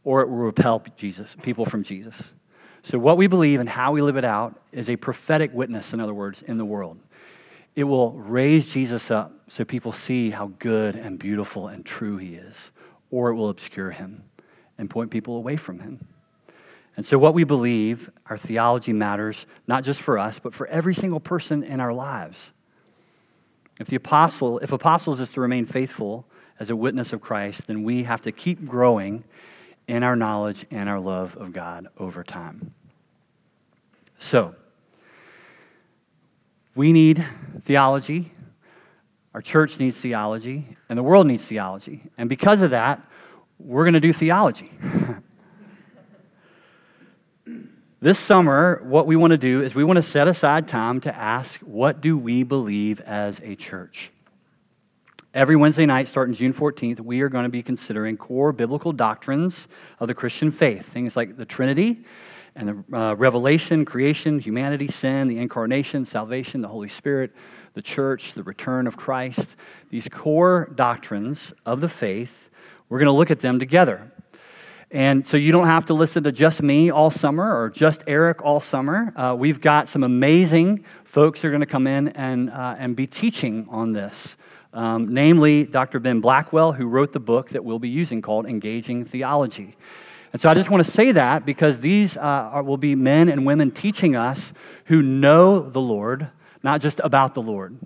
or 0.04 0.22
it 0.22 0.30
will 0.30 0.38
repel 0.38 0.84
Jesus, 0.98 1.36
people 1.42 1.66
from 1.66 1.84
Jesus. 1.84 2.32
So, 2.84 2.98
what 2.98 3.18
we 3.18 3.28
believe 3.28 3.60
and 3.60 3.70
how 3.70 3.92
we 3.92 4.02
live 4.02 4.18
it 4.18 4.26
out 4.26 4.60
is 4.72 4.90
a 4.90 4.96
prophetic 4.96 5.54
witness, 5.54 5.94
in 5.94 6.00
other 6.00 6.14
words, 6.14 6.42
in 6.42 6.58
the 6.58 6.66
world. 6.66 6.98
It 7.76 7.84
will 7.84 8.14
raise 8.14 8.74
Jesus 8.74 9.12
up 9.12 9.34
so 9.48 9.64
people 9.64 9.94
see 9.94 10.30
how 10.32 10.52
good 10.60 10.96
and 10.96 11.18
beautiful 11.18 11.68
and 11.68 11.86
true 11.86 12.18
he 12.18 12.36
is, 12.36 12.72
or 13.12 13.30
it 13.30 13.36
will 13.36 13.50
obscure 13.50 13.92
him 13.92 14.24
and 14.78 14.90
point 14.90 15.12
people 15.12 15.38
away 15.38 15.56
from 15.56 15.80
him. 15.80 16.06
And 16.98 17.06
so, 17.06 17.18
what 17.18 17.34
we 17.34 17.44
believe, 17.44 18.10
our 18.28 18.38
theology 18.38 18.94
matters 18.94 19.46
not 19.68 19.84
just 19.84 20.02
for 20.02 20.18
us, 20.18 20.40
but 20.40 20.54
for 20.54 20.68
every 20.68 20.96
single 20.96 21.20
person 21.20 21.64
in 21.64 21.80
our 21.80 21.94
lives. 21.94 22.52
If 23.80 23.88
the 23.88 23.96
apostle, 23.96 24.60
if 24.60 24.72
apostles 24.72 25.20
is 25.20 25.32
to 25.34 25.42
remain 25.42 25.66
faithful 25.66 26.26
as 26.60 26.70
a 26.70 26.76
witness 26.76 27.14
of 27.14 27.22
Christ, 27.22 27.68
then 27.68 27.84
we 27.84 28.04
have 28.04 28.22
to 28.22 28.32
keep 28.32 28.66
growing 28.66 29.24
in 29.92 30.04
our 30.04 30.16
knowledge 30.16 30.66
and 30.72 30.88
our 30.88 31.02
love 31.02 31.36
of 31.36 31.52
God 31.52 31.90
over 31.98 32.24
time. 32.24 32.74
So, 34.20 34.56
we 36.76 36.94
need 36.94 37.28
theology, 37.64 38.32
our 39.34 39.42
church 39.42 39.82
needs 39.82 40.00
theology, 40.00 40.78
and 40.88 40.98
the 40.98 41.04
world 41.04 41.28
needs 41.28 41.44
theology. 41.44 42.04
And 42.18 42.30
because 42.30 42.62
of 42.62 42.70
that, 42.70 43.06
we're 43.60 43.84
going 43.84 43.96
to 43.96 44.00
do 44.00 44.14
theology. 44.14 44.72
this 48.00 48.18
summer, 48.18 48.82
what 48.86 49.08
we 49.08 49.18
want 49.18 49.32
to 49.32 49.38
do 49.38 49.62
is 49.62 49.76
we 49.76 49.84
want 49.84 49.98
to 49.98 50.04
set 50.04 50.30
aside 50.30 50.70
time 50.70 51.02
to 51.02 51.14
ask, 51.14 51.60
what 51.60 52.00
do 52.00 52.18
we 52.18 52.44
believe 52.44 53.02
as 53.02 53.42
a 53.44 53.56
church? 53.56 54.10
Every 55.34 55.56
Wednesday 55.56 55.86
night, 55.86 56.10
starting 56.10 56.36
June 56.36 56.54
14th, 56.54 57.00
we 57.00 57.22
are 57.22 57.30
going 57.30 57.44
to 57.46 57.50
be 57.50 57.64
considering 57.64 58.18
core 58.18 58.52
biblical 58.52 58.92
doctrines 58.92 59.70
of 59.98 60.10
the 60.10 60.14
Christian 60.14 60.52
faith. 60.52 60.86
Things 60.86 61.16
like 61.16 61.38
the 61.38 61.46
Trinity 61.46 62.04
and 62.54 62.68
the 62.68 62.98
uh, 62.98 63.14
revelation, 63.14 63.86
creation, 63.86 64.40
humanity, 64.40 64.90
sin, 64.90 65.30
the 65.30 65.38
incarnation, 65.38 66.04
salvation, 66.04 66.60
the 66.60 66.68
Holy 66.68 66.90
Spirit, 66.90 67.32
the 67.76 67.82
church, 67.82 68.34
the 68.34 68.44
return 68.44 68.88
of 68.88 68.98
Christ. 68.98 69.56
These 69.90 70.10
core 70.10 70.70
doctrines 70.76 71.54
of 71.66 71.80
the 71.80 71.88
faith, 71.88 72.50
we're 72.90 73.00
going 73.00 73.06
to 73.06 73.14
look 73.14 73.32
at 73.32 73.40
them 73.40 73.58
together. 73.58 74.12
And 74.92 75.26
so 75.26 75.38
you 75.38 75.54
don't 75.54 75.68
have 75.68 75.86
to 75.86 75.94
listen 75.94 76.26
to 76.26 76.34
just 76.34 76.62
me 76.62 76.92
all 76.92 77.10
summer 77.10 77.58
or 77.58 77.70
just 77.70 78.04
Eric 78.06 78.44
all 78.44 78.60
summer. 78.60 79.14
Uh, 79.16 79.34
we've 79.40 79.62
got 79.62 79.88
some 79.88 80.04
amazing 80.04 80.84
folks 81.06 81.42
who 81.42 81.48
are 81.48 81.52
going 81.52 81.62
to 81.62 81.68
come 81.68 81.88
in 81.88 82.10
and, 82.10 82.50
uh, 82.50 82.76
and 82.78 82.98
be 82.98 83.08
teaching 83.08 83.66
on 83.70 83.94
this 83.94 84.36
um, 84.74 85.14
namely 85.14 85.64
Dr. 85.64 86.00
Ben 86.00 86.22
Blackwell, 86.22 86.72
who 86.72 86.88
wrote 86.88 87.12
the 87.12 87.20
book 87.20 87.50
that 87.50 87.64
we'll 87.64 87.80
be 87.80 87.90
using 87.90 88.22
called 88.22 88.46
Engaging 88.46 89.06
Theology. 89.06 89.76
And 90.34 90.42
so 90.42 90.50
I 90.50 90.54
just 90.54 90.70
want 90.70 90.86
to 90.86 90.90
say 90.90 91.12
that 91.12 91.46
because 91.46 91.82
these 91.82 92.16
uh, 92.16 92.20
are, 92.20 92.64
will 92.64 92.78
be 92.78 92.96
men 92.96 93.28
and 93.28 93.46
women 93.46 93.72
teaching 93.72 94.16
us 94.16 94.54
who 94.86 95.02
know 95.02 95.60
the 95.60 95.82
Lord, 95.82 96.30
not 96.64 96.80
just 96.80 97.02
about 97.04 97.34
the 97.34 97.42
Lord. 97.42 97.78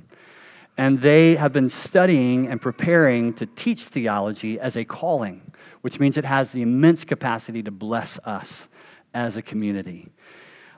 And 0.78 1.02
they 1.02 1.36
have 1.36 1.54
been 1.54 1.70
studying 1.70 2.48
and 2.48 2.62
preparing 2.62 3.34
to 3.36 3.46
teach 3.46 3.86
theology 3.86 4.60
as 4.60 4.76
a 4.76 4.86
calling, 4.86 5.54
which 5.82 6.00
means 6.00 6.18
it 6.18 6.26
has 6.26 6.52
the 6.52 6.62
immense 6.62 7.04
capacity 7.04 7.64
to 7.64 7.72
bless 7.72 8.20
us 8.26 8.68
as 9.14 9.38
a 9.38 9.42
community. 9.42 10.10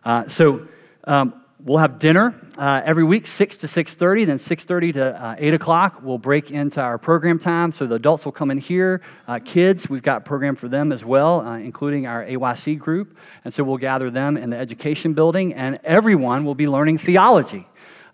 Uh, 0.06 0.28
so, 0.28 0.68
um, 1.06 1.44
we'll 1.60 1.80
have 1.80 1.98
dinner 1.98 2.36
uh, 2.58 2.82
every 2.86 3.04
week 3.04 3.26
6 3.26 3.58
to 3.58 3.68
6.30 3.68 4.28
then 4.28 4.38
6.30 4.38 4.94
to 4.94 5.24
uh, 5.24 5.36
8 5.40 5.54
o'clock 5.56 6.00
we'll 6.04 6.20
break 6.20 6.52
into 6.52 6.80
our 6.80 7.00
program 7.00 7.40
time 7.40 7.72
so 7.72 7.88
the 7.88 7.96
adults 7.96 8.26
will 8.26 8.32
come 8.32 8.52
in 8.52 8.60
here 8.60 9.02
uh, 9.28 9.40
kids 9.44 9.90
we've 9.90 10.04
got 10.04 10.18
a 10.18 10.22
program 10.22 10.56
for 10.56 10.68
them 10.68 10.92
as 10.92 11.04
well 11.04 11.42
uh, 11.42 11.58
including 11.58 12.06
our 12.06 12.24
ayc 12.24 12.78
group 12.78 13.18
and 13.44 13.52
so 13.52 13.64
we'll 13.64 13.78
gather 13.78 14.12
them 14.12 14.38
in 14.38 14.52
the 14.52 14.58
education 14.58 15.14
building 15.14 15.54
and 15.56 15.80
everyone 15.84 16.46
will 16.46 16.56
be 16.56 16.68
learning 16.68 17.00
theology 17.00 17.68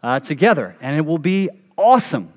uh, 0.03 0.21
together 0.21 0.75
and 0.79 0.95
it 0.95 1.01
will 1.01 1.19
be 1.19 1.49
awesome 1.75 2.31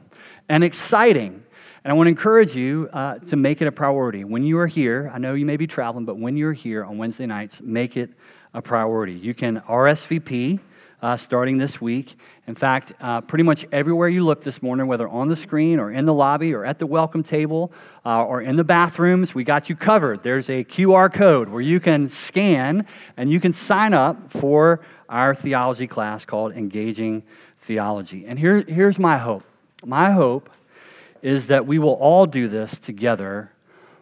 and 0.48 0.64
exciting 0.64 1.42
and 1.84 1.92
I 1.92 1.94
want 1.94 2.06
to 2.08 2.10
encourage 2.10 2.56
you 2.56 2.90
uh, 2.92 3.18
to 3.28 3.36
make 3.36 3.62
it 3.62 3.68
a 3.68 3.70
priority. 3.70 4.24
When 4.24 4.42
you 4.42 4.58
are 4.58 4.66
here, 4.66 5.08
I 5.14 5.18
know 5.18 5.34
you 5.34 5.46
may 5.46 5.56
be 5.56 5.68
traveling, 5.68 6.04
but 6.04 6.18
when 6.18 6.36
you're 6.36 6.52
here 6.52 6.84
on 6.84 6.98
Wednesday 6.98 7.26
nights, 7.26 7.60
make 7.60 7.96
it 7.96 8.10
a 8.52 8.60
priority. 8.60 9.12
You 9.12 9.34
can 9.34 9.60
RSVP 9.60 10.58
uh, 11.06 11.16
starting 11.16 11.56
this 11.56 11.80
week. 11.80 12.18
In 12.48 12.56
fact, 12.56 12.92
uh, 13.00 13.20
pretty 13.20 13.44
much 13.44 13.64
everywhere 13.70 14.08
you 14.08 14.24
look 14.24 14.42
this 14.42 14.60
morning, 14.60 14.88
whether 14.88 15.08
on 15.08 15.28
the 15.28 15.36
screen 15.36 15.78
or 15.78 15.92
in 15.92 16.04
the 16.04 16.12
lobby 16.12 16.52
or 16.52 16.64
at 16.64 16.80
the 16.80 16.86
welcome 16.86 17.22
table 17.22 17.70
uh, 18.04 18.24
or 18.24 18.40
in 18.40 18.56
the 18.56 18.64
bathrooms, 18.64 19.32
we 19.32 19.44
got 19.44 19.68
you 19.68 19.76
covered. 19.76 20.24
There's 20.24 20.50
a 20.50 20.64
QR 20.64 21.12
code 21.12 21.48
where 21.48 21.60
you 21.60 21.78
can 21.78 22.08
scan 22.08 22.86
and 23.16 23.30
you 23.30 23.38
can 23.38 23.52
sign 23.52 23.94
up 23.94 24.32
for 24.32 24.80
our 25.08 25.32
theology 25.32 25.86
class 25.86 26.24
called 26.24 26.54
Engaging 26.54 27.22
Theology. 27.60 28.26
And 28.26 28.36
here, 28.36 28.64
here's 28.66 28.98
my 28.98 29.18
hope 29.18 29.44
my 29.84 30.10
hope 30.10 30.50
is 31.22 31.46
that 31.46 31.68
we 31.68 31.78
will 31.78 31.94
all 31.94 32.26
do 32.26 32.48
this 32.48 32.80
together 32.80 33.52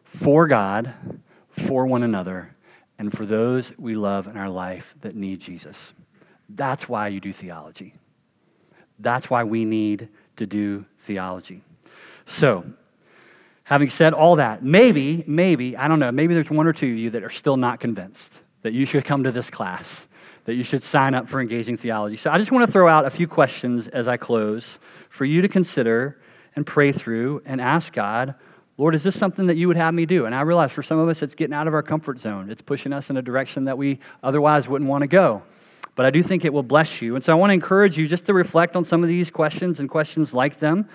for 0.04 0.46
God, 0.46 0.94
for 1.50 1.84
one 1.84 2.02
another, 2.02 2.54
and 2.98 3.12
for 3.12 3.26
those 3.26 3.76
we 3.76 3.92
love 3.92 4.26
in 4.26 4.38
our 4.38 4.48
life 4.48 4.94
that 5.02 5.14
need 5.14 5.40
Jesus. 5.42 5.92
That's 6.48 6.88
why 6.88 7.08
you 7.08 7.20
do 7.20 7.32
theology. 7.32 7.94
That's 8.98 9.28
why 9.28 9.44
we 9.44 9.64
need 9.64 10.08
to 10.36 10.46
do 10.46 10.84
theology. 11.00 11.62
So, 12.26 12.64
having 13.64 13.90
said 13.90 14.12
all 14.12 14.36
that, 14.36 14.62
maybe, 14.62 15.24
maybe, 15.26 15.76
I 15.76 15.88
don't 15.88 15.98
know, 15.98 16.12
maybe 16.12 16.34
there's 16.34 16.50
one 16.50 16.66
or 16.66 16.72
two 16.72 16.92
of 16.92 16.98
you 16.98 17.10
that 17.10 17.22
are 17.22 17.30
still 17.30 17.56
not 17.56 17.80
convinced 17.80 18.40
that 18.62 18.72
you 18.72 18.86
should 18.86 19.04
come 19.04 19.24
to 19.24 19.32
this 19.32 19.50
class, 19.50 20.06
that 20.44 20.54
you 20.54 20.64
should 20.64 20.82
sign 20.82 21.14
up 21.14 21.28
for 21.28 21.40
engaging 21.40 21.76
theology. 21.76 22.16
So, 22.16 22.30
I 22.30 22.38
just 22.38 22.52
want 22.52 22.66
to 22.66 22.72
throw 22.72 22.88
out 22.88 23.04
a 23.04 23.10
few 23.10 23.26
questions 23.26 23.88
as 23.88 24.08
I 24.08 24.16
close 24.16 24.78
for 25.08 25.24
you 25.24 25.42
to 25.42 25.48
consider 25.48 26.20
and 26.56 26.66
pray 26.66 26.92
through 26.92 27.42
and 27.44 27.60
ask 27.60 27.92
God, 27.92 28.34
Lord, 28.76 28.94
is 28.94 29.04
this 29.04 29.16
something 29.16 29.46
that 29.46 29.56
you 29.56 29.68
would 29.68 29.76
have 29.76 29.94
me 29.94 30.04
do? 30.04 30.26
And 30.26 30.34
I 30.34 30.40
realize 30.40 30.72
for 30.72 30.82
some 30.82 30.98
of 30.98 31.08
us, 31.08 31.22
it's 31.22 31.36
getting 31.36 31.54
out 31.54 31.68
of 31.68 31.74
our 31.74 31.82
comfort 31.82 32.18
zone. 32.18 32.50
It's 32.50 32.60
pushing 32.60 32.92
us 32.92 33.08
in 33.08 33.16
a 33.16 33.22
direction 33.22 33.64
that 33.64 33.78
we 33.78 34.00
otherwise 34.22 34.68
wouldn't 34.68 34.90
want 34.90 35.02
to 35.02 35.08
go 35.08 35.42
but 35.94 36.04
I 36.04 36.10
do 36.10 36.22
think 36.22 36.44
it 36.44 36.52
will 36.52 36.62
bless 36.62 37.00
you. 37.00 37.14
And 37.14 37.22
so 37.22 37.32
I 37.32 37.36
want 37.36 37.50
to 37.50 37.54
encourage 37.54 37.96
you 37.96 38.08
just 38.08 38.26
to 38.26 38.34
reflect 38.34 38.74
on 38.76 38.84
some 38.84 39.02
of 39.02 39.08
these 39.08 39.30
questions 39.30 39.78
and 39.80 39.88
questions 39.88 40.34
like 40.34 40.58
them 40.58 40.88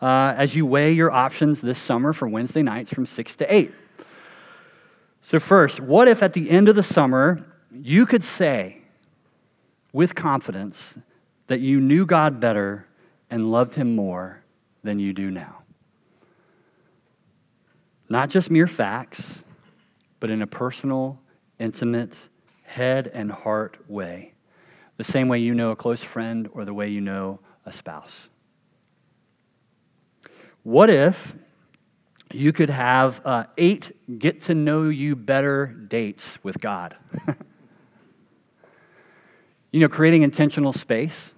uh, 0.00 0.34
as 0.36 0.54
you 0.54 0.64
weigh 0.66 0.92
your 0.92 1.10
options 1.10 1.60
this 1.60 1.78
summer 1.78 2.12
for 2.12 2.28
Wednesday 2.28 2.62
nights 2.62 2.90
from 2.90 3.06
6 3.06 3.36
to 3.36 3.54
8. 3.54 3.72
So, 5.22 5.40
first, 5.40 5.80
what 5.80 6.06
if 6.06 6.22
at 6.22 6.34
the 6.34 6.50
end 6.50 6.68
of 6.68 6.76
the 6.76 6.82
summer 6.82 7.44
you 7.72 8.06
could 8.06 8.22
say 8.22 8.82
with 9.92 10.14
confidence 10.14 10.94
that 11.46 11.60
you 11.60 11.80
knew 11.80 12.04
God 12.04 12.40
better 12.40 12.86
and 13.30 13.50
loved 13.50 13.74
Him 13.74 13.96
more 13.96 14.42
than 14.82 14.98
you 14.98 15.12
do 15.12 15.30
now? 15.30 15.62
Not 18.08 18.28
just 18.28 18.50
mere 18.50 18.66
facts, 18.66 19.42
but 20.20 20.30
in 20.30 20.42
a 20.42 20.46
personal, 20.46 21.18
intimate, 21.58 22.16
head 22.64 23.10
and 23.12 23.32
heart 23.32 23.78
way 23.88 24.33
the 24.96 25.04
same 25.04 25.28
way 25.28 25.38
you 25.38 25.54
know 25.54 25.70
a 25.70 25.76
close 25.76 26.02
friend 26.02 26.48
or 26.52 26.64
the 26.64 26.74
way 26.74 26.88
you 26.88 27.00
know 27.00 27.40
a 27.66 27.72
spouse. 27.72 28.28
What 30.62 30.90
if 30.90 31.34
you 32.32 32.52
could 32.52 32.70
have 32.70 33.20
uh, 33.24 33.44
eight 33.58 34.18
get 34.18 34.40
to 34.42 34.54
know 34.54 34.84
you 34.84 35.14
better 35.16 35.66
dates 35.66 36.38
with 36.42 36.60
God? 36.60 36.96
you 39.72 39.80
know, 39.80 39.88
creating 39.88 40.22
intentional 40.22 40.72
space 40.72 41.34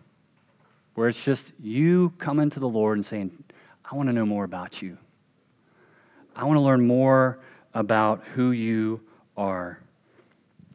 where 0.94 1.08
it's 1.08 1.24
just 1.24 1.52
you 1.60 2.12
coming 2.18 2.50
to 2.50 2.60
the 2.60 2.68
Lord 2.68 2.98
and 2.98 3.04
saying, 3.04 3.44
I 3.84 3.94
want 3.94 4.08
to 4.08 4.12
know 4.12 4.26
more 4.26 4.44
about 4.44 4.82
you. 4.82 4.98
I 6.34 6.44
want 6.44 6.56
to 6.56 6.62
learn 6.62 6.86
more 6.86 7.38
about 7.74 8.24
who 8.34 8.50
you 8.50 9.00
are. 9.36 9.80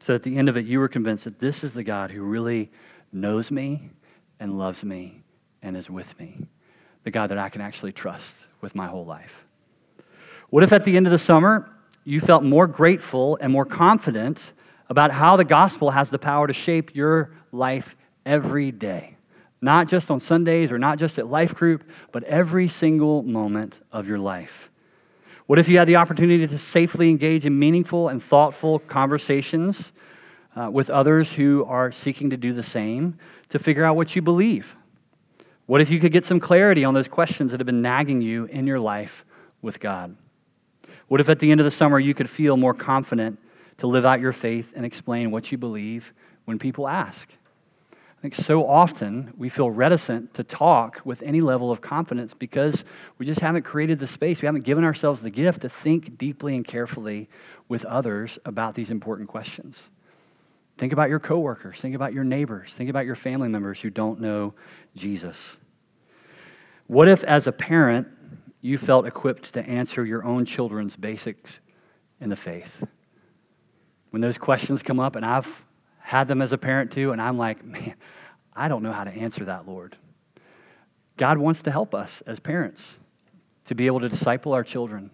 So 0.02 0.16
at 0.16 0.24
the 0.24 0.36
end 0.36 0.50
of 0.50 0.58
it, 0.58 0.66
you 0.66 0.80
were 0.80 0.88
convinced 0.88 1.26
that 1.26 1.38
this 1.38 1.64
is 1.64 1.76
the 1.76 1.84
God 1.84 2.10
who 2.10 2.24
really 2.24 2.72
knows 3.14 3.52
me 3.52 3.92
and 4.40 4.58
loves 4.58 4.84
me 4.84 5.22
and 5.62 5.78
is 5.78 5.92
with 5.92 6.18
me. 6.20 6.40
The 7.04 7.12
God 7.12 7.28
that 7.28 7.38
I 7.38 7.50
can 7.50 7.62
actually 7.62 7.92
trust 7.92 8.36
with 8.62 8.74
my 8.74 8.88
whole 8.88 9.06
life. 9.06 9.46
What 10.50 10.64
if 10.64 10.74
at 10.74 10.86
the 10.86 10.98
end 10.98 11.06
of 11.06 11.12
the 11.12 11.20
summer, 11.20 11.70
you 12.04 12.20
felt 12.20 12.44
more 12.44 12.66
grateful 12.66 13.38
and 13.40 13.54
more 13.54 13.64
confident 13.64 14.54
about 14.90 15.12
how 15.12 15.36
the 15.38 15.46
gospel 15.46 15.92
has 15.92 16.10
the 16.10 16.18
power 16.18 16.48
to 16.48 16.54
shape 16.54 16.96
your 16.96 17.36
life 17.52 17.96
every 18.26 18.72
day. 18.72 19.18
Not 19.62 19.88
just 19.88 20.10
on 20.10 20.20
Sundays 20.20 20.72
or 20.72 20.80
not 20.80 20.98
just 20.98 21.20
at 21.20 21.28
life 21.28 21.54
group, 21.54 21.88
but 22.12 22.24
every 22.24 22.68
single 22.70 23.22
moment 23.22 23.80
of 23.92 24.08
your 24.08 24.18
life. 24.18 24.71
What 25.52 25.60
if 25.60 25.68
you 25.68 25.80
had 25.80 25.88
the 25.90 25.98
opportunity 25.98 26.48
to 26.48 26.58
safely 26.58 27.10
engage 27.10 27.46
in 27.46 27.60
meaningful 27.60 28.08
and 28.08 28.24
thoughtful 28.24 28.80
conversations 28.80 29.92
uh, 30.56 30.72
with 30.72 30.90
others 30.90 31.34
who 31.34 31.66
are 31.66 31.92
seeking 31.92 32.30
to 32.30 32.38
do 32.38 32.54
the 32.54 32.64
same 32.64 33.18
to 33.50 33.60
figure 33.60 33.84
out 33.84 33.98
what 33.98 34.16
you 34.16 34.22
believe? 34.22 34.78
What 35.66 35.82
if 35.82 35.92
you 35.92 36.00
could 36.00 36.14
get 36.14 36.24
some 36.24 36.40
clarity 36.40 36.86
on 36.86 36.94
those 36.94 37.10
questions 37.10 37.52
that 37.52 37.60
have 37.60 37.66
been 37.66 37.82
nagging 37.82 38.22
you 38.22 38.46
in 38.46 38.66
your 38.66 38.80
life 38.80 39.26
with 39.62 39.82
God? 39.82 40.16
What 41.10 41.20
if 41.20 41.28
at 41.28 41.40
the 41.40 41.52
end 41.52 41.60
of 41.60 41.66
the 41.66 41.72
summer 41.72 42.00
you 42.00 42.14
could 42.14 42.30
feel 42.30 42.56
more 42.56 42.74
confident 42.74 43.38
to 43.80 43.88
live 43.88 44.06
out 44.06 44.22
your 44.22 44.32
faith 44.32 44.72
and 44.74 44.86
explain 44.86 45.32
what 45.32 45.52
you 45.52 45.58
believe 45.58 46.14
when 46.46 46.60
people 46.60 46.88
ask? 46.88 47.28
I 48.22 48.30
think 48.30 48.36
so 48.36 48.68
often 48.68 49.34
we 49.36 49.50
feel 49.50 49.72
reticent 49.72 50.36
to 50.36 50.44
talk 50.44 51.02
with 51.04 51.24
any 51.24 51.42
level 51.42 51.72
of 51.72 51.82
confidence 51.82 52.36
because 52.36 52.84
we 53.18 53.26
just 53.26 53.40
haven't 53.40 53.64
created 53.64 53.98
the 53.98 54.06
space. 54.06 54.44
We 54.44 54.46
haven't 54.46 54.64
given 54.64 54.84
ourselves 54.84 55.24
the 55.24 55.32
gift 55.32 55.64
to 55.64 55.70
think 55.70 56.20
deeply 56.20 56.56
and 56.56 56.64
carefully 56.64 57.30
with 57.68 57.84
others 57.86 58.38
about 58.46 58.76
these 58.76 58.92
important 58.92 59.28
questions. 59.28 59.90
Think 60.78 60.94
about 60.94 61.10
your 61.10 61.20
coworkers, 61.20 61.82
think 61.82 61.96
about 61.96 62.14
your 62.14 62.24
neighbors, 62.24 62.72
think 62.76 62.92
about 62.92 63.08
your 63.08 63.16
family 63.16 63.48
members 63.48 63.82
who 63.82 63.90
don't 63.90 64.22
know 64.22 64.54
Jesus. 64.96 65.58
What 66.86 67.08
if, 67.08 67.24
as 67.24 67.48
a 67.48 67.52
parent, 67.52 68.08
you 68.62 68.78
felt 68.78 69.08
equipped 69.08 69.52
to 69.56 69.68
answer 69.68 70.06
your 70.06 70.24
own 70.24 70.46
children's 70.46 70.96
basics 70.96 71.60
in 72.20 72.30
the 72.30 72.36
faith? 72.36 72.84
When 74.12 74.22
those 74.22 74.38
questions 74.38 74.84
come 74.84 75.00
up, 75.00 75.16
and 75.16 75.26
I've 75.26 75.66
had 76.12 76.28
them 76.28 76.42
as 76.42 76.52
a 76.52 76.58
parent 76.58 76.92
too, 76.92 77.14
and 77.14 77.22
I'm 77.22 77.38
like, 77.38 77.64
man, 77.64 77.94
I 78.54 78.68
don't 78.68 78.84
know 78.84 78.92
how 78.92 79.06
to 79.06 79.12
answer 79.12 79.46
that, 79.46 79.66
Lord. 79.66 79.96
God 81.16 81.38
wants 81.38 81.62
to 81.62 81.72
help 81.72 81.96
us 81.96 82.20
as 82.28 82.38
parents 82.38 83.00
to 83.64 83.76
be 83.76 83.86
able 83.86 84.02
to 84.02 84.10
disciple 84.10 84.52
our 84.52 84.62
children 84.66 85.10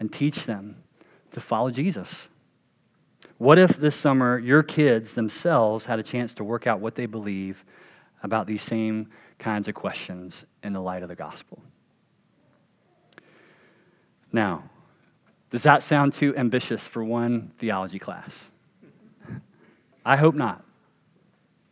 and 0.00 0.12
teach 0.12 0.44
them 0.44 0.82
to 1.30 1.40
follow 1.40 1.70
Jesus. 1.70 2.28
What 3.38 3.60
if 3.60 3.76
this 3.76 3.94
summer 3.94 4.36
your 4.36 4.64
kids 4.64 5.14
themselves 5.14 5.86
had 5.86 6.00
a 6.00 6.02
chance 6.02 6.34
to 6.34 6.42
work 6.42 6.66
out 6.66 6.80
what 6.80 6.96
they 6.96 7.06
believe 7.06 7.64
about 8.20 8.48
these 8.48 8.62
same 8.62 9.10
kinds 9.38 9.68
of 9.68 9.76
questions 9.76 10.44
in 10.64 10.72
the 10.72 10.80
light 10.80 11.04
of 11.04 11.08
the 11.08 11.14
gospel? 11.14 11.62
Now, 14.32 14.64
does 15.50 15.62
that 15.62 15.84
sound 15.84 16.12
too 16.12 16.36
ambitious 16.36 16.84
for 16.84 17.04
one 17.04 17.52
theology 17.58 18.00
class? 18.00 18.50
I 20.04 20.16
hope 20.16 20.34
not. 20.34 20.64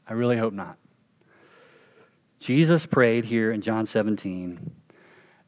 I 0.08 0.14
really 0.14 0.38
hope 0.38 0.54
not. 0.54 0.78
Jesus 2.40 2.86
prayed 2.86 3.26
here 3.26 3.52
in 3.52 3.60
John 3.60 3.86
17, 3.86 4.72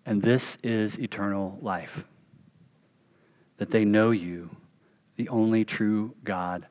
and 0.06 0.22
this 0.22 0.58
is 0.62 0.98
eternal 0.98 1.58
life 1.60 2.04
that 3.56 3.70
they 3.70 3.84
know 3.84 4.10
you, 4.10 4.50
the 5.16 5.28
only 5.28 5.64
true 5.64 6.14
God, 6.24 6.66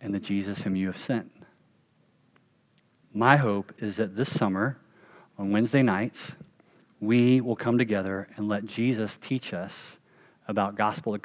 and 0.00 0.14
the 0.14 0.20
Jesus 0.20 0.62
whom 0.62 0.76
you 0.76 0.86
have 0.86 0.98
sent. 0.98 1.32
My 3.12 3.36
hope 3.36 3.72
is 3.78 3.96
that 3.96 4.14
this 4.14 4.32
summer, 4.32 4.78
on 5.38 5.50
Wednesday 5.50 5.82
nights, 5.82 6.34
we 7.00 7.40
will 7.40 7.56
come 7.56 7.78
together 7.78 8.28
and 8.36 8.48
let 8.48 8.66
Jesus 8.66 9.16
teach 9.16 9.54
us 9.54 9.98
about 10.48 10.76
gospel, 10.76 11.16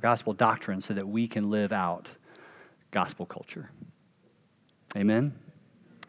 gospel 0.00 0.32
doctrine 0.32 0.80
so 0.80 0.94
that 0.94 1.06
we 1.06 1.28
can 1.28 1.50
live 1.50 1.72
out 1.72 2.08
gospel 2.90 3.26
culture. 3.26 3.70
Amen? 4.96 5.34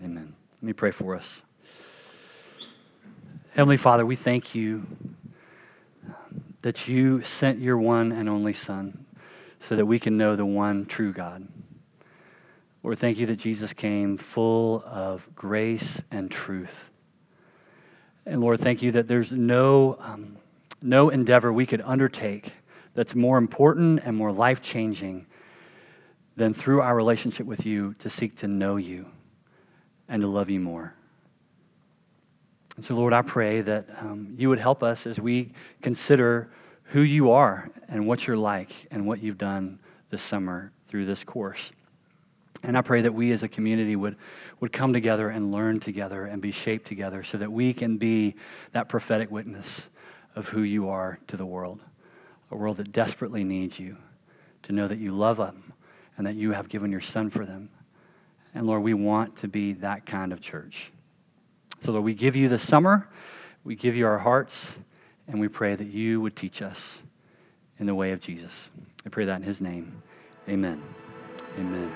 Amen. 0.04 0.34
Let 0.54 0.64
me 0.64 0.74
pray 0.74 0.92
for 0.92 1.16
us. 1.16 1.42
Heavenly 3.52 3.78
Father, 3.78 4.06
we 4.06 4.16
thank 4.16 4.54
you 4.54 4.86
that 6.62 6.88
you 6.88 7.22
sent 7.22 7.60
your 7.60 7.78
one 7.78 8.12
and 8.12 8.30
only 8.30 8.54
Son 8.54 9.06
so 9.60 9.76
that 9.76 9.86
we 9.86 10.00
can 10.00 10.18
know 10.18 10.36
the 10.36 10.46
one 10.46 10.86
true 10.86 11.12
God. 11.12 11.48
Lord, 12.84 13.00
thank 13.00 13.18
you 13.18 13.26
that 13.26 13.38
Jesus 13.38 13.74
came 13.74 14.18
full 14.18 14.84
of 14.86 15.28
grace 15.36 16.02
and 16.12 16.30
truth. 16.30 16.90
And 18.26 18.42
Lord, 18.42 18.60
thank 18.60 18.82
you 18.82 18.92
that 18.94 19.08
there's 19.08 19.32
no, 19.32 19.98
um, 20.00 20.38
no 20.82 21.10
endeavor 21.10 21.52
we 21.52 21.66
could 21.66 21.82
undertake 21.82 22.54
that's 22.94 23.16
more 23.16 23.38
important 23.38 24.02
and 24.04 24.16
more 24.16 24.32
life 24.32 24.62
changing 24.62 25.26
than 26.38 26.54
through 26.54 26.82
our 26.82 26.96
relationship 26.96 27.48
with 27.48 27.66
you 27.66 27.96
to 27.96 28.10
seek 28.10 28.36
to 28.38 28.48
know 28.48 28.78
you 28.78 29.08
and 30.08 30.22
to 30.22 30.28
love 30.28 30.50
you 30.50 30.60
more. 30.60 30.94
And 32.76 32.86
so, 32.86 32.94
Lord, 32.94 33.12
I 33.12 33.24
pray 33.24 33.62
that 33.62 33.88
um, 34.00 34.36
you 34.38 34.48
would 34.50 34.60
help 34.60 34.84
us 34.84 35.08
as 35.08 35.20
we 35.20 35.52
consider 35.82 36.52
who 36.84 37.02
you 37.02 37.32
are 37.32 37.70
and 37.90 38.06
what 38.06 38.28
you're 38.28 38.38
like 38.38 38.72
and 38.92 39.08
what 39.08 39.22
you've 39.22 39.40
done 39.40 39.80
this 40.12 40.22
summer 40.22 40.72
through 40.88 41.08
this 41.08 41.24
course. 41.24 41.72
And 42.62 42.78
I 42.78 42.82
pray 42.82 43.02
that 43.02 43.14
we 43.14 43.32
as 43.32 43.42
a 43.42 43.48
community 43.48 43.96
would, 43.96 44.16
would 44.60 44.72
come 44.72 44.94
together 44.94 45.30
and 45.30 45.52
learn 45.52 45.80
together 45.80 46.26
and 46.26 46.40
be 46.40 46.52
shaped 46.52 46.86
together 46.86 47.24
so 47.24 47.40
that 47.40 47.52
we 47.52 47.74
can 47.74 47.98
be 47.98 48.36
that 48.74 48.90
prophetic 48.90 49.32
witness 49.32 49.90
of 50.36 50.50
who 50.50 50.62
you 50.62 50.90
are 50.90 51.18
to 51.28 51.38
the 51.38 51.46
world, 51.46 51.80
a 52.52 52.56
world 52.56 52.78
that 52.78 52.92
desperately 52.92 53.44
needs 53.44 53.80
you, 53.80 53.98
to 54.64 54.72
know 54.72 54.88
that 54.88 55.00
you 55.00 55.12
love 55.12 55.38
them 55.38 55.67
and 56.18 56.26
that 56.26 56.36
you 56.36 56.52
have 56.52 56.68
given 56.68 56.92
your 56.92 57.02
son 57.02 57.30
for 57.30 57.46
them. 57.46 57.70
And 58.54 58.66
Lord, 58.66 58.82
we 58.82 58.94
want 58.94 59.36
to 59.38 59.48
be 59.48 59.74
that 59.74 60.06
kind 60.06 60.34
of 60.34 60.42
church. 60.42 60.92
So, 61.80 61.92
Lord, 61.92 62.04
we 62.04 62.16
give 62.16 62.36
you 62.36 62.50
the 62.50 62.58
summer, 62.58 63.08
we 63.64 63.76
give 63.76 63.96
you 63.96 64.08
our 64.08 64.18
hearts, 64.18 64.76
and 65.28 65.40
we 65.40 65.48
pray 65.48 65.76
that 65.76 65.88
you 65.88 66.20
would 66.22 66.36
teach 66.36 66.62
us 66.62 67.04
in 67.78 67.86
the 67.86 67.94
way 67.94 68.12
of 68.12 68.20
Jesus. 68.20 68.72
I 69.06 69.10
pray 69.10 69.26
that 69.26 69.36
in 69.36 69.44
his 69.44 69.62
name. 69.62 70.02
Amen. 70.50 70.82
Amen. 71.60 71.92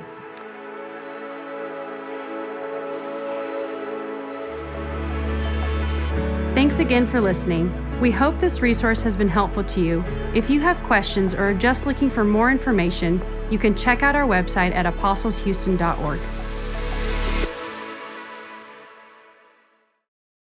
Thanks 6.53 6.79
again 6.79 7.05
for 7.05 7.19
listening. 7.21 7.73
We 7.99 8.11
hope 8.11 8.37
this 8.37 8.61
resource 8.61 9.01
has 9.03 9.15
been 9.15 9.29
helpful 9.29 9.63
to 9.63 9.81
you. 9.81 10.03
If 10.35 10.49
you 10.49 10.59
have 10.59 10.77
questions 10.83 11.33
or 11.33 11.49
are 11.49 11.53
just 11.53 11.87
looking 11.87 12.09
for 12.09 12.23
more 12.23 12.51
information, 12.51 13.21
you 13.51 13.59
can 13.59 13.75
check 13.75 14.01
out 14.01 14.15
our 14.15 14.27
website 14.27 14.73
at 14.73 14.91
apostleshouston.org. 14.91 16.40